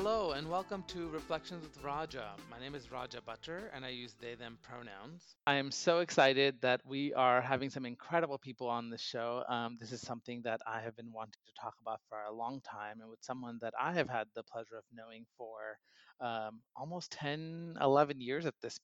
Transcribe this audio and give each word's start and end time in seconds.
Hello 0.00 0.30
and 0.30 0.48
welcome 0.48 0.84
to 0.86 1.08
Reflections 1.08 1.64
with 1.64 1.82
Raja. 1.82 2.30
My 2.48 2.60
name 2.60 2.76
is 2.76 2.88
Raja 2.88 3.20
Bhattar 3.20 3.62
and 3.74 3.84
I 3.84 3.88
use 3.88 4.14
they 4.20 4.36
them 4.36 4.56
pronouns. 4.62 5.24
I 5.44 5.54
am 5.54 5.72
so 5.72 5.98
excited 5.98 6.54
that 6.60 6.82
we 6.86 7.12
are 7.14 7.40
having 7.40 7.68
some 7.68 7.84
incredible 7.84 8.38
people 8.38 8.68
on 8.68 8.90
the 8.90 8.96
show. 8.96 9.42
Um, 9.48 9.76
this 9.80 9.90
is 9.90 10.00
something 10.00 10.42
that 10.44 10.60
I 10.68 10.82
have 10.82 10.94
been 10.94 11.12
wanting 11.12 11.42
to 11.44 11.60
talk 11.60 11.74
about 11.82 11.98
for 12.08 12.22
a 12.22 12.32
long 12.32 12.60
time 12.60 13.00
and 13.00 13.10
with 13.10 13.18
someone 13.22 13.58
that 13.60 13.74
I 13.76 13.92
have 13.94 14.08
had 14.08 14.28
the 14.36 14.44
pleasure 14.44 14.76
of 14.76 14.84
knowing 14.94 15.26
for 15.36 15.80
um, 16.20 16.60
almost 16.76 17.12
10, 17.12 17.76
11 17.80 18.20
years 18.20 18.46
at 18.46 18.54
this. 18.62 18.78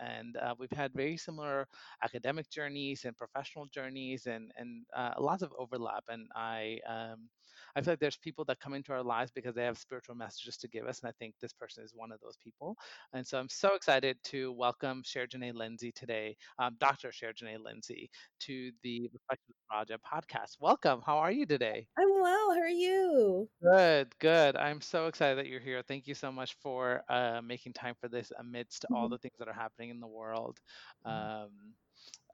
And 0.00 0.36
uh, 0.36 0.54
we've 0.58 0.70
had 0.70 0.92
very 0.94 1.16
similar 1.16 1.66
academic 2.02 2.48
journeys 2.50 3.04
and 3.04 3.16
professional 3.16 3.66
journeys 3.72 4.26
and, 4.26 4.52
and 4.56 4.84
uh, 4.96 5.14
lots 5.18 5.42
of 5.42 5.52
overlap. 5.58 6.04
And 6.08 6.28
I, 6.34 6.78
um, 6.88 7.28
I 7.74 7.82
feel 7.82 7.92
like 7.92 8.00
there's 8.00 8.16
people 8.16 8.44
that 8.46 8.60
come 8.60 8.74
into 8.74 8.92
our 8.92 9.02
lives 9.02 9.30
because 9.34 9.54
they 9.54 9.64
have 9.64 9.78
spiritual 9.78 10.14
messages 10.14 10.56
to 10.58 10.68
give 10.68 10.86
us. 10.86 11.00
And 11.02 11.08
I 11.08 11.12
think 11.18 11.34
this 11.40 11.52
person 11.52 11.84
is 11.84 11.92
one 11.94 12.12
of 12.12 12.20
those 12.20 12.36
people. 12.42 12.76
And 13.12 13.26
so 13.26 13.38
I'm 13.38 13.48
so 13.48 13.74
excited 13.74 14.16
to 14.24 14.52
welcome 14.52 15.02
Sherjane 15.02 15.54
Lindsay 15.54 15.92
today, 15.92 16.36
um, 16.58 16.76
Dr. 16.78 17.08
Sherjane 17.08 17.62
Lindsay, 17.64 18.10
to 18.40 18.70
the 18.82 19.10
Reflection 19.12 19.54
Raja 19.70 19.98
podcast. 19.98 20.56
Welcome. 20.60 21.02
How 21.04 21.18
are 21.18 21.32
you 21.32 21.46
today? 21.46 21.86
I'm 21.98 22.08
well. 22.20 22.54
How 22.54 22.60
are 22.60 22.68
you? 22.68 23.48
Good, 23.62 24.18
good. 24.18 24.56
I'm 24.56 24.80
so 24.80 25.06
excited 25.06 25.38
that 25.38 25.46
you're 25.48 25.60
here. 25.60 25.82
Thank 25.86 26.06
you 26.06 26.14
so 26.14 26.30
much 26.30 26.56
for 26.62 26.75
uh, 26.84 27.26
making 27.30 27.60
time 27.60 27.80
for 27.84 27.94
this 27.96 28.20
amidst 28.26 28.84
all 28.92 29.00
Mhm. 29.00 29.08
the 29.08 29.18
things 29.18 29.34
that 29.38 29.48
are 29.48 29.52
happening 29.52 29.88
in 29.90 30.00
the 30.00 30.06
world. 30.06 30.58
Mhm. 31.04 31.30
Um, 31.32 31.74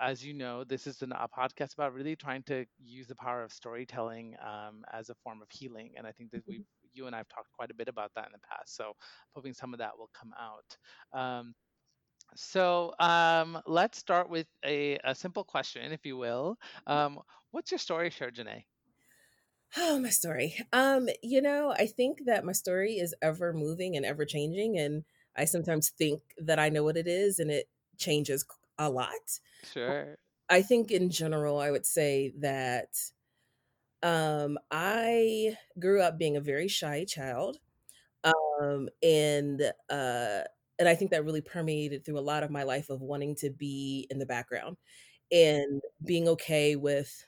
as 0.01 0.25
you 0.25 0.33
know, 0.35 0.65
this 0.65 0.87
is 0.87 1.03
an, 1.03 1.13
a 1.13 1.29
podcast 1.29 1.75
about 1.75 1.93
really 1.95 2.17
trying 2.17 2.43
to 2.45 2.65
use 2.79 3.07
the 3.07 3.15
power 3.15 3.43
of 3.43 3.53
storytelling 3.53 4.35
um, 4.45 4.85
as 4.93 5.09
a 5.11 5.15
form 5.23 5.41
of 5.43 5.49
healing. 5.51 5.93
And 5.97 6.07
I 6.07 6.13
think 6.13 6.31
that 6.33 6.43
we, 6.47 6.63
you 6.93 7.07
and 7.07 7.15
I 7.15 7.19
have 7.19 7.29
talked 7.29 7.53
quite 7.53 7.71
a 7.71 7.75
bit 7.75 7.89
about 7.89 8.13
that 8.15 8.27
in 8.27 8.33
the 8.33 8.39
past. 8.49 8.75
So, 8.77 8.89
I'm 8.89 8.95
hoping 9.35 9.53
some 9.55 9.73
of 9.73 9.79
that 9.79 9.97
will 9.97 10.11
come 10.15 10.33
out. 10.39 10.77
Um, 11.13 11.55
so, 12.35 12.95
um, 12.99 13.61
let's 13.67 13.99
start 13.99 14.29
with 14.29 14.47
a, 14.65 14.99
a 15.05 15.15
simple 15.15 15.45
question, 15.45 15.93
if 15.93 16.05
you 16.07 16.17
will. 16.17 16.57
Um, 16.87 17.21
what's 17.51 17.71
your 17.71 17.79
story, 17.79 18.11
Sherjane? 18.11 18.65
Oh, 19.77 19.99
my 19.99 20.11
story. 20.11 20.57
Um, 20.73 21.09
you 21.23 21.41
know, 21.41 21.71
I 21.73 21.87
think 21.87 22.25
that 22.27 22.45
my 22.45 22.53
story 22.53 22.99
is 22.99 23.15
ever 23.23 23.53
moving 23.53 23.97
and 23.97 24.05
ever 24.05 24.25
changing, 24.25 24.79
and 24.79 25.05
I 25.37 25.47
sometimes 25.47 25.91
think 25.91 26.23
that 26.39 26.59
I 26.59 26.69
know 26.69 26.85
what 26.85 26.97
it 26.97 27.07
is, 27.07 27.39
and 27.39 27.51
it 27.51 27.69
changes 27.97 28.45
a 28.79 28.91
lot. 28.91 29.41
Sure. 29.63 30.19
I 30.49 30.63
think 30.63 30.91
in 30.91 31.11
general, 31.11 31.59
I 31.59 31.71
would 31.71 31.87
say 31.87 32.31
that 32.39 32.95
um, 34.03 34.59
I 34.71 35.57
grew 35.79 36.03
up 36.03 36.19
being 36.19 36.37
a 36.37 36.41
very 36.41 36.69
shy 36.69 37.05
child, 37.05 37.59
um, 38.25 38.89
and 39.03 39.63
uh, 39.91 40.45
and 40.79 40.89
I 40.89 40.95
think 40.97 41.11
that 41.13 41.25
really 41.25 41.43
permeated 41.43 42.05
through 42.05 42.19
a 42.19 42.21
lot 42.23 42.43
of 42.45 42.51
my 42.51 42.65
life 42.65 42.91
of 42.91 43.03
wanting 43.03 43.37
to 43.37 43.51
be 43.51 44.07
in 44.11 44.19
the 44.19 44.27
background 44.27 44.79
and 45.33 45.83
being 46.05 46.29
okay 46.29 46.77
with 46.77 47.27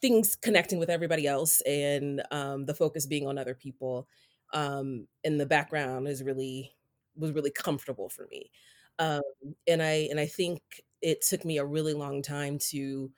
things 0.00 0.36
connecting 0.36 0.78
with 0.78 0.90
everybody 0.90 1.26
else 1.26 1.60
and 1.62 2.22
um, 2.30 2.66
the 2.66 2.74
focus 2.74 3.06
being 3.06 3.26
on 3.26 3.38
other 3.38 3.54
people 3.54 4.08
um, 4.52 5.06
in 5.24 5.38
the 5.38 5.46
background 5.46 6.08
is 6.08 6.22
really 6.22 6.72
was 7.16 7.32
really 7.32 7.50
comfortable 7.50 8.08
for 8.08 8.26
me. 8.30 8.50
Um, 8.98 9.22
and 9.66 9.82
i 9.82 10.08
and 10.10 10.20
i 10.20 10.26
think 10.26 10.60
it 11.00 11.22
took 11.22 11.44
me 11.44 11.56
a 11.56 11.64
really 11.64 11.94
long 11.94 12.22
time 12.22 12.58
to 12.58 13.10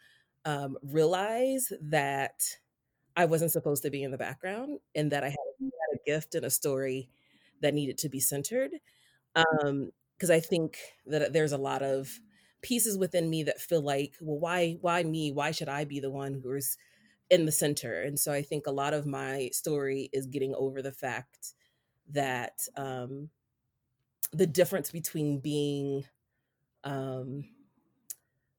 um, 0.44 0.76
realize 0.84 1.72
that 1.80 2.42
i 3.16 3.24
wasn't 3.24 3.50
supposed 3.50 3.82
to 3.82 3.90
be 3.90 4.04
in 4.04 4.12
the 4.12 4.18
background 4.18 4.78
and 4.94 5.10
that 5.10 5.24
i 5.24 5.28
had, 5.28 5.36
had 5.60 5.98
a 5.98 6.04
gift 6.06 6.36
and 6.36 6.44
a 6.44 6.50
story 6.50 7.08
that 7.62 7.74
needed 7.74 7.96
to 7.98 8.08
be 8.08 8.20
centered. 8.20 8.72
Um, 9.34 9.90
because 10.18 10.30
I 10.30 10.40
think 10.40 10.78
that 11.06 11.32
there's 11.32 11.50
a 11.50 11.58
lot 11.58 11.82
of 11.82 12.20
pieces 12.62 12.98
within 12.98 13.28
me 13.30 13.44
that 13.44 13.60
feel 13.60 13.82
like, 13.82 14.16
well, 14.20 14.38
why, 14.38 14.78
why 14.80 15.02
me? 15.02 15.32
Why 15.32 15.50
should 15.50 15.68
I 15.68 15.84
be 15.84 16.00
the 16.00 16.10
one 16.10 16.40
who's 16.42 16.76
in 17.30 17.46
the 17.46 17.52
center? 17.52 18.02
And 18.02 18.18
so 18.18 18.32
I 18.32 18.42
think 18.42 18.66
a 18.66 18.72
lot 18.72 18.94
of 18.94 19.06
my 19.06 19.50
story 19.52 20.10
is 20.12 20.26
getting 20.26 20.54
over 20.54 20.82
the 20.82 20.92
fact 20.92 21.54
that 22.10 22.66
um, 22.76 23.30
the 24.32 24.46
difference 24.46 24.90
between 24.90 25.40
being 25.40 26.04
um, 26.84 27.44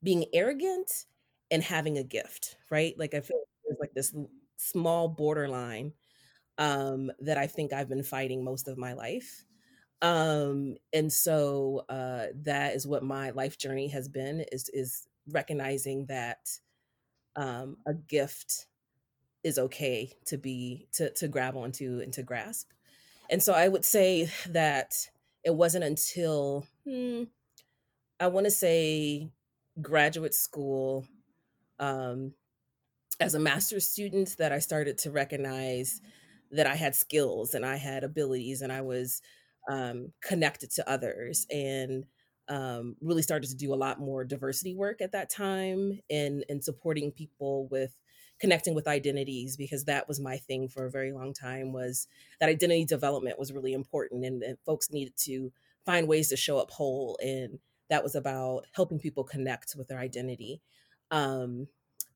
being 0.01 0.25
arrogant 0.33 1.05
and 1.51 1.63
having 1.63 1.97
a 1.97 2.03
gift, 2.03 2.57
right? 2.69 2.97
Like 2.97 3.13
I 3.13 3.21
feel 3.21 3.37
like 3.37 3.47
there's 3.65 3.79
like 3.79 3.93
this 3.93 4.13
small 4.57 5.07
borderline 5.07 5.93
um, 6.57 7.11
that 7.19 7.37
I 7.37 7.47
think 7.47 7.73
I've 7.73 7.89
been 7.89 8.03
fighting 8.03 8.43
most 8.43 8.67
of 8.67 8.77
my 8.77 8.93
life 8.93 9.45
um 10.03 10.75
and 10.91 11.11
so 11.11 11.85
uh 11.89 12.25
that 12.35 12.75
is 12.75 12.85
what 12.85 13.03
my 13.03 13.31
life 13.31 13.57
journey 13.57 13.87
has 13.87 14.09
been 14.09 14.45
is 14.51 14.69
is 14.73 15.07
recognizing 15.29 16.05
that 16.07 16.39
um 17.37 17.77
a 17.87 17.93
gift 17.93 18.67
is 19.43 19.57
okay 19.57 20.11
to 20.25 20.37
be 20.37 20.87
to 20.93 21.09
to 21.11 21.27
grab 21.27 21.55
onto 21.55 22.01
and 22.01 22.13
to 22.13 22.23
grasp. 22.23 22.69
And 23.29 23.41
so 23.41 23.53
i 23.53 23.67
would 23.67 23.85
say 23.85 24.29
that 24.49 24.93
it 25.43 25.55
wasn't 25.55 25.85
until 25.85 26.67
hmm, 26.85 27.23
i 28.19 28.27
want 28.27 28.45
to 28.45 28.51
say 28.51 29.31
graduate 29.81 30.33
school 30.35 31.07
um 31.79 32.33
as 33.19 33.35
a 33.35 33.39
master's 33.39 33.87
student 33.87 34.35
that 34.37 34.51
i 34.51 34.59
started 34.59 34.97
to 34.99 35.11
recognize 35.11 36.01
that 36.53 36.67
I 36.67 36.75
had 36.75 36.95
skills 36.95 37.55
and 37.55 37.65
I 37.65 37.77
had 37.77 38.03
abilities 38.03 38.61
and 38.61 38.71
I 38.71 38.81
was 38.81 39.21
um, 39.69 40.11
connected 40.21 40.71
to 40.71 40.89
others 40.89 41.45
and 41.49 42.05
um, 42.49 42.95
really 43.01 43.21
started 43.21 43.49
to 43.49 43.55
do 43.55 43.73
a 43.73 43.75
lot 43.75 43.99
more 43.99 44.25
diversity 44.25 44.75
work 44.75 45.01
at 45.01 45.13
that 45.13 45.29
time 45.29 45.99
and 46.09 46.43
and 46.49 46.63
supporting 46.63 47.11
people 47.11 47.67
with 47.71 47.95
connecting 48.39 48.75
with 48.75 48.87
identities 48.87 49.55
because 49.55 49.85
that 49.85 50.07
was 50.07 50.19
my 50.19 50.37
thing 50.37 50.67
for 50.67 50.85
a 50.85 50.91
very 50.91 51.13
long 51.13 51.33
time 51.33 51.71
was 51.71 52.07
that 52.39 52.49
identity 52.49 52.83
development 52.83 53.39
was 53.39 53.53
really 53.53 53.71
important 53.71 54.25
and, 54.25 54.43
and 54.43 54.57
folks 54.65 54.91
needed 54.91 55.13
to 55.15 55.51
find 55.85 56.07
ways 56.07 56.27
to 56.29 56.35
show 56.35 56.57
up 56.57 56.69
whole 56.71 57.17
and 57.21 57.59
that 57.89 58.03
was 58.03 58.15
about 58.15 58.65
helping 58.73 58.99
people 58.99 59.23
connect 59.23 59.75
with 59.77 59.87
their 59.87 59.99
identity 59.99 60.61
um, 61.11 61.67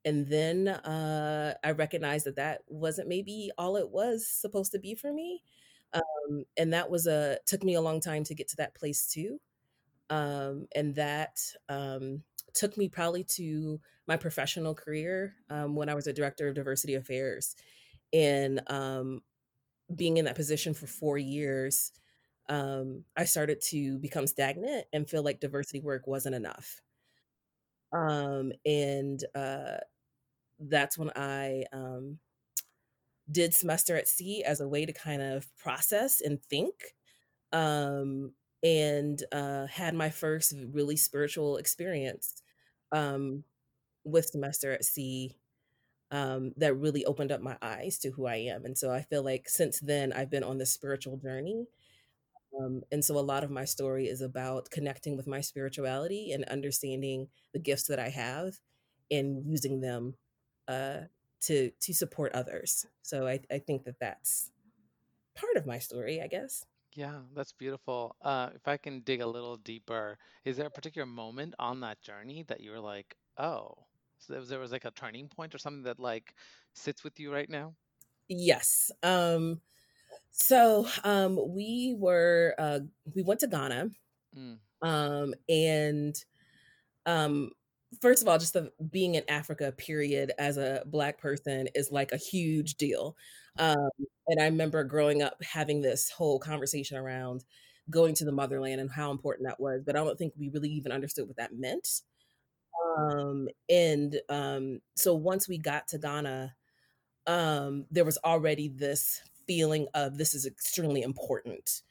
and 0.07 0.25
then 0.27 0.69
uh, 0.69 1.53
I 1.63 1.71
recognized 1.71 2.25
that 2.27 2.37
that 2.37 2.61
wasn't 2.67 3.09
maybe 3.09 3.51
all 3.57 3.75
it 3.75 3.89
was 3.89 4.25
supposed 4.25 4.71
to 4.71 4.79
be 4.79 4.95
for 4.95 5.11
me. 5.11 5.43
Um, 5.93 6.43
and 6.57 6.73
that 6.73 6.89
was 6.89 7.07
a 7.07 7.39
took 7.45 7.63
me 7.63 7.75
a 7.75 7.81
long 7.81 8.01
time 8.01 8.23
to 8.25 8.35
get 8.35 8.49
to 8.49 8.57
that 8.57 8.75
place 8.75 9.07
too. 9.07 9.39
Um, 10.09 10.67
and 10.75 10.95
that 10.95 11.39
um, 11.69 12.23
took 12.53 12.77
me 12.77 12.89
probably 12.89 13.23
to 13.35 13.79
my 14.07 14.17
professional 14.17 14.73
career 14.73 15.35
um, 15.49 15.75
when 15.75 15.89
I 15.89 15.95
was 15.95 16.07
a 16.07 16.13
director 16.13 16.47
of 16.47 16.55
diversity 16.55 16.95
affairs. 16.95 17.55
And 18.13 18.61
um, 18.67 19.21
being 19.95 20.17
in 20.17 20.25
that 20.25 20.35
position 20.35 20.73
for 20.73 20.87
four 20.87 21.17
years, 21.17 21.91
um, 22.49 23.03
I 23.17 23.25
started 23.25 23.61
to 23.69 23.99
become 23.99 24.27
stagnant 24.27 24.85
and 24.93 25.09
feel 25.09 25.23
like 25.23 25.39
diversity 25.39 25.81
work 25.81 26.07
wasn't 26.07 26.35
enough. 26.35 26.81
Um, 27.91 28.51
and 28.65 29.23
uh, 29.35 29.77
that's 30.59 30.97
when 30.97 31.11
I 31.15 31.65
um, 31.73 32.19
did 33.31 33.53
semester 33.53 33.95
at 33.95 34.07
sea 34.07 34.43
as 34.43 34.61
a 34.61 34.67
way 34.67 34.85
to 34.85 34.93
kind 34.93 35.21
of 35.21 35.47
process 35.57 36.21
and 36.21 36.41
think 36.43 36.73
um, 37.51 38.31
and 38.63 39.23
uh, 39.31 39.67
had 39.67 39.93
my 39.93 40.09
first 40.09 40.53
really 40.71 40.95
spiritual 40.95 41.57
experience 41.57 42.41
um, 42.91 43.43
with 44.05 44.27
semester 44.27 44.71
at 44.71 44.85
sea 44.85 45.35
um, 46.11 46.53
that 46.57 46.75
really 46.75 47.05
opened 47.05 47.31
up 47.31 47.41
my 47.41 47.57
eyes 47.61 47.97
to 47.99 48.11
who 48.11 48.27
I 48.27 48.35
am. 48.37 48.65
And 48.65 48.77
so 48.77 48.91
I 48.91 49.01
feel 49.03 49.23
like 49.23 49.49
since 49.49 49.79
then 49.79 50.13
I've 50.13 50.31
been 50.31 50.43
on 50.43 50.57
this 50.57 50.71
spiritual 50.71 51.17
journey. 51.17 51.65
Um, 52.59 52.81
and 52.91 53.03
so 53.03 53.17
a 53.17 53.21
lot 53.21 53.43
of 53.43 53.51
my 53.51 53.65
story 53.65 54.07
is 54.07 54.21
about 54.21 54.69
connecting 54.71 55.17
with 55.17 55.27
my 55.27 55.41
spirituality 55.41 56.31
and 56.31 56.43
understanding 56.45 57.27
the 57.53 57.59
gifts 57.59 57.83
that 57.87 57.99
I 57.99 58.09
have 58.09 58.53
and 59.11 59.45
using 59.45 59.81
them 59.81 60.15
uh, 60.67 61.01
to 61.41 61.71
to 61.71 61.93
support 61.93 62.33
others. 62.33 62.85
So 63.01 63.27
I, 63.27 63.39
I 63.51 63.59
think 63.59 63.85
that 63.85 63.99
that's 63.99 64.51
part 65.35 65.57
of 65.57 65.65
my 65.65 65.79
story, 65.79 66.21
I 66.21 66.27
guess. 66.27 66.65
Yeah, 66.93 67.21
that's 67.33 67.53
beautiful. 67.53 68.15
Uh, 68.21 68.49
if 68.55 68.67
I 68.67 68.77
can 68.77 69.01
dig 69.01 69.21
a 69.21 69.27
little 69.27 69.57
deeper, 69.57 70.17
is 70.45 70.57
there 70.57 70.65
a 70.67 70.71
particular 70.71 71.05
moment 71.05 71.53
on 71.59 71.79
that 71.81 72.01
journey 72.01 72.43
that 72.47 72.59
you 72.61 72.71
were 72.71 72.79
like, 72.79 73.15
oh, 73.37 73.75
so 74.17 74.33
there 74.33 74.39
was, 74.39 74.49
there 74.49 74.59
was 74.59 74.71
like 74.71 74.85
a 74.85 74.91
turning 74.91 75.29
point 75.29 75.53
or 75.53 75.59
something 75.59 75.83
that 75.83 75.99
like 75.99 76.33
sits 76.73 77.03
with 77.03 77.19
you 77.19 77.31
right 77.31 77.49
now? 77.49 77.75
Yes. 78.27 78.91
Um, 79.03 79.61
so 80.31 80.87
um, 81.03 81.39
we 81.53 81.95
were 81.97 82.55
uh, 82.57 82.81
we 83.15 83.23
went 83.23 83.41
to 83.41 83.47
Ghana, 83.47 83.91
Mm, 84.35 84.59
um, 84.81 85.33
and 85.49 86.23
um, 87.05 87.51
first 88.01 88.21
of 88.21 88.27
all, 88.29 88.37
just 88.39 88.53
the 88.53 88.71
being 88.91 89.15
in 89.15 89.23
Africa, 89.29 89.71
period, 89.73 90.31
as 90.39 90.57
a 90.57 90.83
Black 90.87 91.19
person 91.19 91.67
is, 91.75 91.91
like, 91.91 92.11
a 92.11 92.17
huge 92.17 92.75
deal, 92.75 93.17
um, 93.59 93.89
and 94.27 94.41
I 94.41 94.45
remember 94.45 94.83
growing 94.83 95.21
up 95.23 95.41
having 95.43 95.81
this 95.81 96.09
whole 96.11 96.39
conversation 96.39 96.97
around 96.97 97.43
going 97.89 98.13
to 98.15 98.25
the 98.25 98.31
motherland 98.33 98.81
and 98.81 98.91
how 98.91 99.11
important 99.11 99.47
that 99.47 99.59
was, 99.59 99.83
but 99.85 99.95
I 99.95 100.03
don't 100.03 100.17
think 100.17 100.33
we 100.37 100.49
really 100.49 100.69
even 100.71 100.91
understood 100.91 101.27
what 101.27 101.37
that 101.37 101.53
meant, 101.55 102.01
um, 102.99 103.47
and, 103.69 104.19
um, 104.29 104.81
so 104.95 105.15
once 105.15 105.47
we 105.49 105.57
got 105.59 105.87
to 105.89 105.99
Ghana, 105.99 106.55
um, 107.27 107.85
there 107.91 108.05
was 108.05 108.17
already 108.25 108.69
this 108.69 109.21
feeling 109.47 109.87
of, 109.95 110.17
"This 110.17 110.33
is 110.35 110.45
extremely 110.47 111.01
important," 111.03 111.83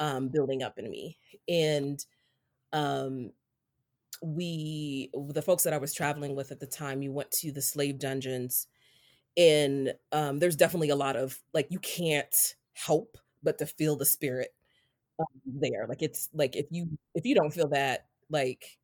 um, 0.00 0.28
building 0.30 0.62
up 0.64 0.78
in 0.78 0.90
me, 0.90 1.18
and, 1.48 2.04
um 2.74 3.32
we 4.22 5.10
the 5.32 5.42
folks 5.42 5.64
that 5.64 5.72
I 5.74 5.78
was 5.78 5.94
traveling 5.94 6.36
with 6.36 6.52
at 6.52 6.60
the 6.60 6.66
time, 6.66 7.00
we 7.00 7.08
went 7.08 7.30
to 7.32 7.52
the 7.52 7.62
slave 7.62 7.98
dungeons, 7.98 8.66
and, 9.36 9.94
um, 10.12 10.38
there's 10.40 10.56
definitely 10.56 10.90
a 10.90 10.96
lot 10.96 11.16
of 11.16 11.40
like, 11.54 11.68
you 11.70 11.78
can't 11.80 12.56
help 12.74 13.18
but 13.44 13.58
to 13.58 13.66
feel 13.66 13.96
the 13.96 14.06
spirit, 14.06 14.50
um, 15.20 15.26
there, 15.46 15.86
like, 15.88 16.02
it's 16.02 16.28
like, 16.34 16.56
if 16.56 16.66
you 16.70 16.88
if 17.14 17.26
you 17.26 17.34
don't 17.36 17.54
feel 17.54 17.68
that, 17.70 18.06
like, 18.30 18.78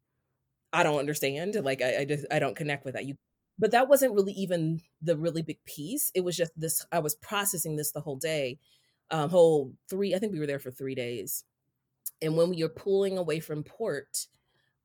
I 0.73 0.83
don't 0.85 0.99
understand, 1.01 1.57
like, 1.65 1.83
I 1.83 1.99
I 2.01 2.05
just 2.07 2.27
I 2.33 2.39
don't 2.41 2.57
connect 2.57 2.85
with 2.87 2.95
that, 2.95 3.07
you 3.07 3.17
but 3.61 3.73
that 3.73 3.89
wasn't 3.89 4.15
really 4.15 4.33
even 4.35 4.81
the 5.03 5.17
really 5.19 5.43
big 5.43 5.59
piece, 5.67 6.11
it 6.17 6.23
was 6.25 6.37
just 6.37 6.53
this 6.57 6.85
I 6.93 7.01
was 7.01 7.15
processing 7.17 7.77
this 7.77 7.93
the 7.93 8.01
whole 8.03 8.17
day, 8.19 8.59
um, 9.13 9.31
whole 9.31 9.75
3 9.91 10.15
I 10.15 10.19
think 10.21 10.33
we 10.35 10.41
were 10.41 10.47
there 10.49 10.59
for 10.61 10.71
3 10.73 10.95
days, 10.97 11.45
and 12.23 12.37
when 12.39 12.51
we 12.51 12.63
were 12.65 12.69
pulling 12.71 13.19
away 13.19 13.41
from 13.41 13.65
port, 13.65 14.29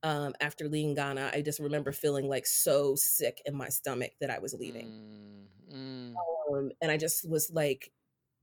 um, 0.04 0.36
after 0.42 0.70
leaving 0.70 0.96
Ghana, 0.96 1.32
I 1.34 1.42
just 1.42 1.60
remember 1.60 1.92
feeling, 1.92 2.28
like, 2.28 2.46
so 2.46 2.96
sick 2.96 3.42
in 3.46 3.56
my 3.56 3.70
stomach 3.70 4.14
that 4.22 4.30
I 4.30 4.40
was 4.40 4.54
leaving. 4.54 4.92
Mm, 4.92 5.48
mm. 5.72 6.24
Um, 6.52 6.72
and 6.82 6.92
I 6.92 6.98
just 6.98 7.28
was, 7.30 7.52
like 7.52 7.92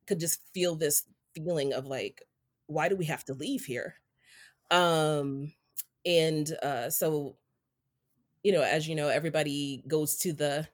could 0.06 0.20
just 0.20 0.42
feel 0.54 0.76
this 0.76 1.04
feeling 1.34 1.72
of, 1.74 1.86
like, 1.86 2.22
"Why 2.66 2.88
do 2.88 2.96
we 2.96 3.06
have 3.06 3.24
to 3.26 3.34
leave 3.34 3.66
here?" 3.66 3.96
Um, 4.70 5.54
and, 6.06 6.50
uh, 6.62 6.90
so 6.90 7.38
you 8.42 8.52
know, 8.52 8.62
as 8.62 8.88
you 8.88 8.94
know, 8.94 9.08
everybody 9.08 9.82
goes 9.88 10.16
to 10.18 10.32
the, 10.32 10.68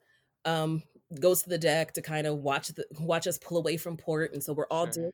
um 0.44 0.82
goes 1.21 1.43
to 1.43 1.49
the 1.49 1.59
deck 1.59 1.93
to 1.94 2.03
kinda 2.03 2.35
watch 2.35 2.69
the 2.69 2.85
watch 3.00 3.27
us 3.27 3.39
pull 3.39 3.59
away 3.59 3.77
from 3.77 3.97
port, 3.97 4.32
and 4.32 4.43
so 4.43 4.53
we're 4.53 4.67
all 4.71 4.87
doing 4.87 5.11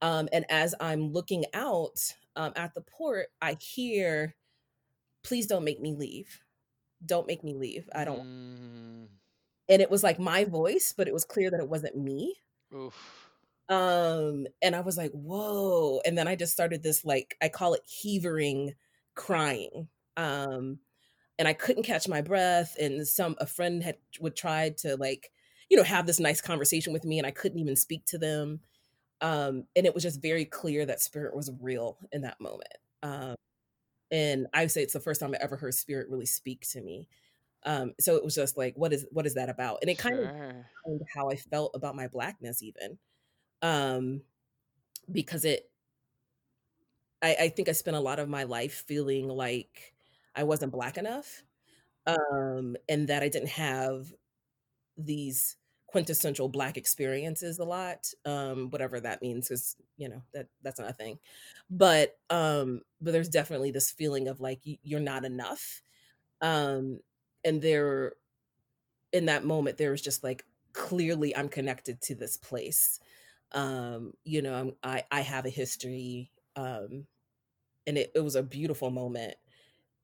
um, 0.00 0.28
and 0.32 0.44
as 0.50 0.74
I'm 0.80 1.12
looking 1.12 1.44
out, 1.54 1.98
um, 2.36 2.52
at 2.56 2.74
the 2.74 2.80
port, 2.82 3.28
I 3.40 3.56
hear, 3.60 4.34
"Please 5.24 5.46
don't 5.46 5.64
make 5.64 5.80
me 5.80 5.94
leave. 5.94 6.44
Don't 7.04 7.26
make 7.28 7.44
me 7.44 7.54
leave. 7.54 7.88
I 7.94 8.04
don't" 8.04 8.24
Mm. 8.24 9.08
and 9.68 9.80
it 9.80 9.90
was, 9.90 10.02
like, 10.02 10.18
my 10.18 10.44
voice, 10.44 10.92
but 10.96 11.08
it 11.08 11.14
was 11.14 11.24
clear 11.24 11.50
that 11.50 11.60
it 11.60 11.68
wasn't 11.68 11.96
me. 11.96 12.36
Oof. 12.72 13.32
Um, 13.68 14.46
and 14.60 14.74
I 14.76 14.80
was 14.80 14.96
like, 14.96 15.12
"Whoa," 15.12 16.00
and 16.04 16.18
then 16.18 16.28
I 16.28 16.36
just 16.36 16.52
started 16.52 16.82
this, 16.82 17.04
like 17.04 17.36
I 17.40 17.48
call 17.48 17.74
it 17.74 17.82
heavering 18.02 18.74
crying, 19.14 19.88
um, 20.16 20.80
and 21.38 21.48
I 21.48 21.54
couldn't 21.54 21.84
catch 21.84 22.08
my 22.08 22.22
breath, 22.22 22.76
and 22.80 23.06
some 23.08 23.36
a 23.40 23.46
friend 23.46 23.82
had 23.82 23.98
would 24.20 24.36
try 24.36 24.70
to, 24.80 24.96
like, 24.96 25.32
you 25.70 25.76
know, 25.76 25.84
have 25.84 26.06
this 26.06 26.20
nice 26.20 26.40
conversation 26.42 26.92
with 26.92 27.04
me, 27.04 27.18
and 27.18 27.26
I 27.26 27.32
couldn't 27.32 27.58
even 27.60 27.76
speak 27.76 28.06
to 28.06 28.18
them, 28.18 28.60
um, 29.22 29.66
and 29.76 29.86
it 29.86 29.94
was 29.94 30.04
just 30.04 30.22
very 30.22 30.44
clear 30.46 30.86
that 30.86 31.00
spirit 31.02 31.36
was 31.36 31.50
real 31.60 31.98
in 32.12 32.22
that 32.22 32.40
moment, 32.40 32.74
um, 33.02 33.36
and 34.12 34.48
I 34.54 34.62
would 34.62 34.72
say 34.72 34.82
it's 34.84 34.94
the 34.94 35.00
first 35.00 35.20
time 35.20 35.34
I 35.34 35.38
ever 35.42 35.56
heard 35.58 35.74
spirit 35.74 36.10
really 36.10 36.26
speak 36.26 36.68
to 36.70 36.82
me, 36.82 37.08
um, 37.64 37.94
so 38.00 38.16
it 38.16 38.24
was 38.24 38.34
just 38.36 38.56
like, 38.58 38.76
"What 38.76 38.92
is 38.94 39.06
what 39.12 39.26
is 39.26 39.34
that 39.36 39.50
about?" 39.50 39.80
And 39.82 39.90
it 39.90 39.98
kind 39.98 40.16
of 40.22 40.30
Sure. 40.30 40.70
changed 40.86 41.04
how 41.14 41.30
I 41.30 41.36
felt 41.36 41.72
about 41.76 41.96
my 41.96 42.08
Blackness 42.08 42.62
even, 42.62 42.98
um, 43.62 44.22
because 45.12 45.44
it 45.46 45.70
I 47.22 47.36
I 47.40 47.48
think 47.48 47.68
I 47.68 47.72
spent 47.72 47.96
a 47.96 48.00
lot 48.00 48.18
of 48.18 48.28
my 48.28 48.44
life 48.44 48.84
feeling 48.86 49.28
like 49.28 49.94
I 50.34 50.44
wasn't 50.44 50.72
Black 50.72 50.96
enough, 50.98 51.42
um, 52.06 52.76
and 52.88 53.08
that 53.08 53.22
I 53.24 53.28
didn't 53.30 53.50
have 53.50 54.14
these 54.96 55.56
quintessential 55.92 56.48
Black 56.50 56.76
experiences 56.78 57.60
a 57.60 57.64
lot, 57.66 58.12
um, 58.26 58.70
whatever 58.70 59.00
that 59.00 59.22
means 59.22 59.48
because 59.48 59.76
you 59.98 60.08
know, 60.10 60.22
that 60.34 60.48
that's 60.62 60.80
not 60.80 60.90
a 60.90 60.94
thing, 60.94 61.18
but, 61.70 62.18
um, 62.30 62.82
but 63.00 63.12
there's 63.12 63.28
definitely 63.30 63.70
this 63.72 63.92
feeling 63.92 64.28
of, 64.28 64.40
like, 64.40 64.60
you're 64.64 65.00
not 65.00 65.24
enough, 65.26 65.82
um, 66.42 67.00
and 67.44 67.62
there 67.62 68.14
in 69.12 69.26
that 69.26 69.44
moment, 69.44 69.76
there 69.78 69.90
was 69.90 70.02
just, 70.02 70.24
like, 70.24 70.44
clearly 70.72 71.36
I'm 71.36 71.48
connected 71.48 72.00
to 72.02 72.14
this 72.14 72.36
place, 72.38 72.98
um, 73.52 74.14
you 74.24 74.42
know, 74.42 74.54
I'm 74.54 74.76
I 74.82 75.04
I 75.12 75.20
have 75.22 75.46
a 75.46 75.50
history, 75.50 76.32
um, 76.56 77.06
and 77.86 77.98
it 77.98 78.12
it 78.14 78.20
was 78.20 78.36
a 78.36 78.42
beautiful 78.44 78.90
moment, 78.90 79.36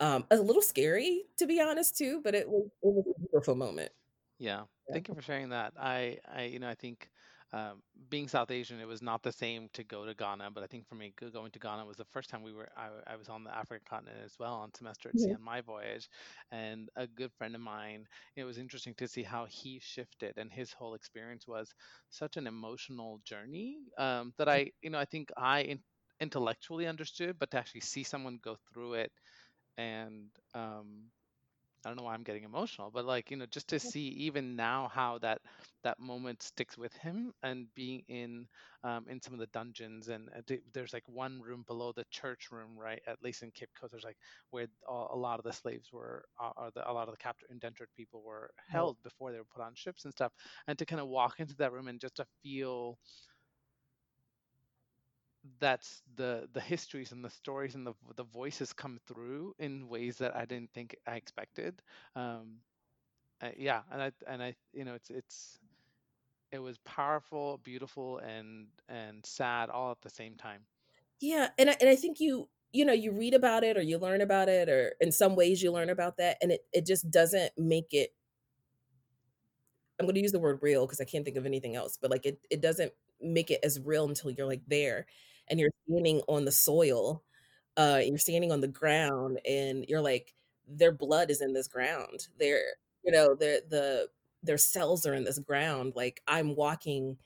um, 0.01 0.27
a 0.31 0.37
little 0.39 0.63
scary, 0.63 1.25
to 1.39 1.47
be 1.47 1.61
honest, 1.61 1.97
too, 1.99 2.21
but 2.25 2.35
it 2.37 2.49
was 2.51 2.67
it 2.83 2.89
was 2.89 3.07
a 3.17 3.21
beautiful 3.21 3.55
moment. 3.57 3.93
Yeah. 4.39 4.65
Yeah. 4.89 4.93
Thank 4.93 5.09
you 5.09 5.15
for 5.15 5.23
sharing 5.23 5.49
that. 5.51 5.75
I 5.77 6.19
I, 6.27 6.45
you 6.45 6.59
know, 6.59 6.69
I 6.69 6.75
think, 6.75 7.11
um, 7.53 7.83
being 8.09 8.29
South 8.29 8.51
Asian, 8.51 8.79
it 8.81 8.85
was 8.87 9.03
not 9.03 9.23
the 9.23 9.33
same 9.33 9.69
to 9.73 9.83
go 9.85 10.05
to 10.07 10.15
Ghana, 10.15 10.51
but 10.51 10.63
I 10.63 10.67
think 10.67 10.87
for 10.87 10.95
me, 10.95 11.13
go 11.17 11.31
going 11.31 11.51
to 11.53 11.59
Ghana 11.59 11.85
was 11.87 11.97
the 11.97 12.05
first 12.05 12.31
time 12.31 12.43
we 12.43 12.53
were 12.53 12.69
I 12.77 12.91
I 13.07 13.17
was 13.17 13.29
on 13.29 13.43
the 13.45 13.55
African 13.55 13.85
continent 13.89 14.19
as 14.25 14.39
well 14.39 14.55
on 14.55 14.73
semester 14.75 15.09
at 15.09 15.19
sea 15.19 15.33
on 15.35 15.43
my 15.43 15.61
voyage, 15.61 16.09
and 16.51 16.89
a 16.97 17.07
good 17.07 17.33
friend 17.33 17.55
of 17.55 17.61
mine, 17.61 18.07
it 18.37 18.45
was 18.45 18.59
interesting 18.59 18.95
to 18.97 19.09
see 19.09 19.23
how 19.23 19.47
he 19.47 19.79
shifted, 19.81 20.37
and 20.39 20.53
his 20.53 20.73
whole 20.73 20.95
experience 20.95 21.47
was 21.49 21.75
such 22.11 22.37
an 22.37 22.47
emotional 22.47 23.19
journey, 23.25 23.81
um, 23.99 24.33
that 24.39 24.49
I 24.49 24.71
you 24.83 24.91
know, 24.91 24.99
I 24.99 25.05
think 25.07 25.31
I 25.37 25.61
in 25.63 25.83
intellectually 26.21 26.87
understood, 26.87 27.39
but 27.39 27.51
to 27.53 27.59
actually 27.59 27.81
see 27.83 28.03
someone 28.05 28.39
go 28.43 28.57
through 28.73 28.95
it 28.95 29.13
and, 29.79 30.31
um 30.55 31.11
I 31.85 31.91
don't 31.91 31.97
know 31.97 32.03
why 32.03 32.15
I'm 32.15 32.25
getting 32.25 32.43
emotional, 32.43 32.91
but, 32.91 33.05
like, 33.05 33.31
you 33.31 33.37
know, 33.37 33.47
just 33.47 33.69
to 33.69 33.79
see 33.79 34.09
even 34.09 34.57
now 34.57 34.89
how 34.89 35.19
that 35.19 35.43
that 35.83 36.01
moment 36.01 36.43
sticks 36.43 36.77
with 36.77 36.93
him 36.93 37.33
and 37.43 37.73
being 37.75 38.03
in, 38.09 38.49
um, 38.83 39.09
in 39.09 39.21
some 39.23 39.33
of 39.33 39.39
the 39.39 39.47
dungeons 39.49 40.09
and, 40.09 40.29
uh, 40.31 40.43
there's, 40.73 40.93
like, 40.93 41.09
one 41.09 41.41
room 41.41 41.63
below 41.63 41.93
the 41.93 42.05
church 42.11 42.51
room, 42.51 42.77
right, 42.77 43.01
at 43.07 43.23
least 43.23 43.43
in 43.45 43.53
Cape 43.53 43.71
Coast, 43.75 43.93
there's, 43.93 44.05
like, 44.05 44.19
where 44.51 44.67
a 44.89 44.93
a 45.11 45.17
lot 45.17 45.39
of 45.39 45.45
the 45.45 45.53
slaves 45.53 45.93
were, 45.93 46.25
uh, 46.41 46.53
or 46.57 46.71
the 46.73 46.89
a 46.89 46.93
lot 46.93 47.09
of 47.09 47.13
the 47.15 47.19
captured 47.19 47.51
indentured 47.51 47.89
people 47.95 48.23
were 48.25 48.51
held 48.69 49.01
before 49.03 49.31
they 49.33 49.39
were 49.39 49.45
put 49.45 49.63
on 49.63 49.75
ships 49.77 50.05
and 50.05 50.13
stuff, 50.13 50.33
and 50.67 50.79
to 50.79 50.85
kinda 50.87 51.07
walk 51.07 51.39
into 51.41 51.55
that 51.57 51.73
room 51.73 51.87
and 51.89 52.01
just 52.01 52.17
to 52.17 52.27
feel 52.43 52.99
that's 55.61 56.03
the 56.17 56.49
the 56.53 56.61
histories 56.61 57.13
and 57.13 57.25
the 57.25 57.31
stories 57.31 57.75
and 57.75 57.87
the 57.87 57.95
the 58.17 58.25
voices 58.25 58.73
come 58.73 58.99
through 59.07 59.55
in 59.59 59.89
ways 59.89 60.19
that 60.19 60.37
I 60.37 60.45
didn't 60.45 60.73
think 60.73 60.97
I 61.07 61.17
expected. 61.17 61.83
Um, 62.15 62.61
uh, 63.43 63.51
yeah, 63.57 63.83
and 63.91 64.03
I 64.03 64.13
and 64.27 64.43
I 64.43 64.57
you 64.73 64.85
know 64.85 64.95
it's 64.95 65.11
it's 65.11 65.59
it 66.53 66.61
was 66.61 66.79
powerful, 66.79 67.59
beautiful, 67.59 68.19
and 68.19 68.69
and 68.89 69.25
sad 69.27 69.71
all 69.71 69.93
at 69.93 70.03
the 70.03 70.11
same 70.11 70.37
time. 70.37 70.67
Yeah, 71.21 71.51
and 71.59 71.71
I 71.71 71.77
and 71.81 71.89
I 71.89 71.97
think 71.97 72.21
you 72.21 72.49
you 72.73 72.85
know, 72.85 72.93
you 72.93 73.13
read 73.13 73.33
about 73.33 73.65
it 73.65 73.79
or 73.79 73.81
you 73.83 73.97
learn 73.99 74.21
about 74.21 74.49
it 74.51 74.69
or 74.69 74.95
in 75.01 75.11
some 75.11 75.35
ways 75.37 75.63
you 75.63 75.73
learn 75.73 75.91
about 75.91 76.17
that, 76.19 76.37
and 76.43 76.53
it 76.53 76.67
it 76.73 76.87
just 76.87 77.11
doesn't 77.11 77.53
make 77.59 77.93
it 77.93 78.15
I'm 79.99 80.07
gonna 80.07 80.21
use 80.21 80.33
the 80.33 80.39
word 80.39 80.61
real 80.63 80.87
because 80.87 81.01
I 81.01 81.05
can't 81.05 81.25
think 81.25 81.37
of 81.37 81.47
anything 81.47 81.75
else, 81.77 81.97
but, 82.01 82.11
like, 82.11 82.25
it 82.27 82.41
it 82.51 82.61
doesn't 82.61 82.93
make 83.21 83.51
it 83.51 83.61
as 83.65 83.81
real 83.81 84.09
until 84.09 84.31
you're, 84.31 84.47
like, 84.47 84.63
there, 84.67 85.07
and 85.51 85.61
you're 85.61 85.71
standing 85.89 86.23
on 86.29 86.45
the 86.45 86.53
soil, 86.53 87.25
uh, 87.77 88.01
you're 88.05 88.19
standing 88.19 88.53
on 88.53 88.61
the 88.63 88.69
ground, 88.69 89.41
and 89.47 89.85
you're 89.89 90.01
like, 90.03 90.35
"Their 90.69 90.93
blood 90.93 91.31
is 91.31 91.41
in 91.43 91.53
this 91.55 91.69
ground." 91.69 92.29
Their 92.39 92.63
you 93.05 93.13
know, 93.13 93.35
their 93.37 93.61
the 93.69 94.09
their 94.43 94.59
cells 94.59 95.07
are 95.07 95.15
in 95.15 95.25
this 95.25 95.39
ground, 95.41 95.95
like, 95.97 96.23
I'm 96.29 96.55
walking 96.57 97.19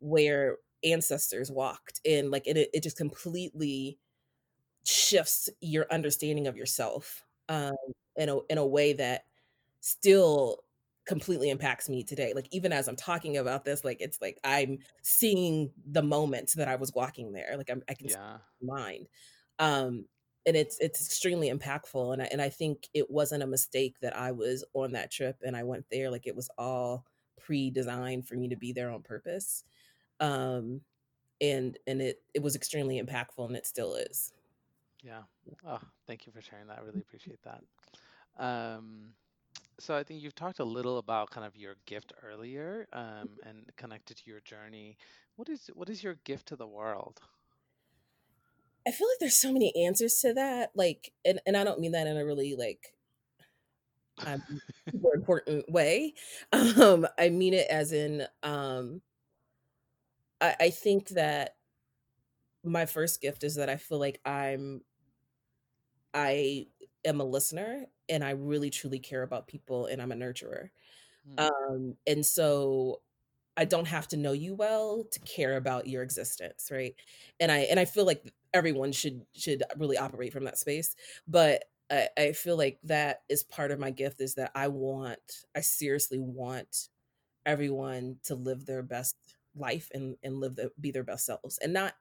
where 0.00 0.58
ancestors 0.84 1.50
walked, 1.52 2.00
and, 2.06 2.30
like, 2.30 2.46
it 2.46 2.56
it 2.74 2.82
just 2.84 2.96
completely 2.98 3.98
shifts 4.86 5.48
your 5.60 5.86
understanding 5.92 6.46
of 6.48 6.56
yourself, 6.56 7.24
um, 7.48 7.74
in 8.16 8.28
a 8.30 8.38
in 8.50 8.58
a 8.58 8.66
way 8.66 8.92
that 8.94 9.24
still 9.80 10.64
completely 11.06 11.50
impacts 11.50 11.88
me 11.88 12.04
today, 12.04 12.32
like, 12.34 12.48
even 12.52 12.72
as 12.72 12.88
I'm 12.88 12.96
talking 12.96 13.36
about 13.36 13.64
this, 13.64 13.84
like, 13.84 14.00
it's 14.00 14.20
like 14.20 14.38
I'm 14.44 14.78
seeing 15.02 15.72
the 15.86 16.02
moment 16.02 16.52
that 16.56 16.68
I 16.68 16.76
was 16.76 16.92
walking 16.94 17.32
there, 17.32 17.56
like, 17.56 17.70
I'm 17.70 17.82
I 17.88 17.94
can 17.94 18.08
see 18.10 18.16
Yeah, 18.16 18.40
mind, 18.62 19.08
um, 19.58 20.06
and 20.46 20.56
it's 20.56 20.78
it's 20.80 21.04
extremely 21.06 21.50
impactful, 21.50 22.12
and 22.12 22.22
I 22.22 22.26
and 22.26 22.42
I 22.42 22.48
think 22.50 22.88
it 22.94 23.10
wasn't 23.10 23.42
a 23.42 23.46
mistake 23.46 24.00
that 24.00 24.16
I 24.16 24.32
was 24.32 24.64
on 24.74 24.92
that 24.92 25.10
trip 25.10 25.40
and 25.44 25.56
I 25.56 25.62
went 25.64 25.86
there, 25.90 26.10
like, 26.10 26.26
it 26.26 26.36
was 26.36 26.50
all 26.58 27.06
pre-designed 27.40 28.26
for 28.28 28.36
me 28.36 28.48
to 28.48 28.56
be 28.56 28.72
there 28.72 28.90
on 28.90 29.02
purpose, 29.02 29.64
um, 30.20 30.82
and 31.40 31.78
and 31.86 32.02
it 32.02 32.22
it 32.34 32.42
was 32.42 32.56
extremely 32.56 33.00
impactful, 33.02 33.46
and 33.46 33.56
it 33.56 33.66
still 33.66 33.94
is. 33.96 34.32
yeah. 35.02 35.22
Oh, 35.64 35.80
thank 36.06 36.26
you 36.26 36.32
for 36.32 36.40
sharing 36.40 36.66
that. 36.68 36.78
I 36.78 36.82
really 36.82 37.00
appreciate 37.00 37.40
that. 37.42 37.64
Um, 38.36 39.14
so 39.78 39.96
I 39.96 40.02
think 40.04 40.22
you've 40.22 40.34
talked 40.34 40.58
a 40.60 40.64
little 40.64 40.98
about 40.98 41.30
kind 41.30 41.46
of 41.46 41.56
your 41.56 41.76
gift 41.86 42.12
earlier, 42.22 42.86
um, 42.92 43.38
and 43.44 43.70
connected 43.76 44.16
to 44.18 44.30
your 44.30 44.40
journey. 44.40 44.96
What 45.36 45.48
is 45.48 45.70
what 45.74 45.88
is 45.90 46.02
your 46.02 46.14
gift 46.24 46.46
to 46.48 46.56
the 46.56 46.66
world? 46.66 47.20
I 48.86 48.90
feel 48.92 49.08
like 49.08 49.18
there's 49.20 49.36
so 49.36 49.52
many 49.52 49.74
answers 49.86 50.16
to 50.20 50.34
that. 50.34 50.70
Like, 50.74 51.12
and, 51.24 51.40
and 51.46 51.56
I 51.56 51.64
don't 51.64 51.80
mean 51.80 51.92
that 51.92 52.06
in 52.06 52.16
a 52.16 52.24
really 52.24 52.54
like 52.54 52.94
um, 54.26 54.42
super 54.90 55.14
important 55.14 55.70
way. 55.70 56.14
Um, 56.52 57.06
I 57.18 57.30
mean 57.30 57.54
it 57.54 57.66
as 57.68 57.92
in 57.92 58.26
um, 58.42 59.00
I, 60.40 60.56
I 60.60 60.70
think 60.70 61.08
that 61.10 61.56
my 62.64 62.86
first 62.86 63.20
gift 63.20 63.44
is 63.44 63.56
that 63.56 63.68
I 63.68 63.76
feel 63.76 63.98
like 63.98 64.20
I'm 64.24 64.82
I 66.12 66.66
am 67.04 67.20
a 67.20 67.24
listener 67.24 67.86
and 68.08 68.24
I 68.24 68.30
really 68.30 68.70
truly 68.70 68.98
care 68.98 69.22
about 69.22 69.46
people 69.46 69.86
and 69.86 70.00
I'm 70.00 70.12
a 70.12 70.16
nurturer. 70.16 70.70
Hmm. 71.26 71.46
Um, 71.46 71.96
and 72.06 72.24
so 72.24 73.00
I 73.56 73.64
don't 73.64 73.86
have 73.86 74.08
to 74.08 74.16
know 74.16 74.32
you 74.32 74.54
well 74.54 75.04
to 75.10 75.20
care 75.20 75.56
about 75.56 75.86
your 75.86 76.02
existence, 76.02 76.68
right? 76.70 76.94
And 77.38 77.52
I 77.52 77.58
and 77.60 77.78
I 77.78 77.84
feel 77.84 78.04
like 78.04 78.32
everyone 78.52 78.92
should 78.92 79.22
should 79.34 79.62
really 79.76 79.96
operate 79.96 80.32
from 80.32 80.44
that 80.44 80.58
space. 80.58 80.96
But 81.28 81.64
I, 81.90 82.08
I 82.16 82.32
feel 82.32 82.56
like 82.56 82.78
that 82.84 83.22
is 83.28 83.44
part 83.44 83.70
of 83.70 83.78
my 83.78 83.90
gift 83.90 84.20
is 84.20 84.34
that 84.34 84.50
I 84.54 84.68
want 84.68 85.44
I 85.54 85.60
seriously 85.60 86.18
want 86.18 86.88
everyone 87.46 88.16
to 88.24 88.34
live 88.34 88.66
their 88.66 88.82
best 88.82 89.16
life 89.54 89.90
and 89.94 90.16
and 90.22 90.40
live 90.40 90.56
the 90.56 90.72
be 90.80 90.90
their 90.90 91.04
best 91.04 91.26
selves 91.26 91.58
and 91.58 91.72
not 91.72 91.94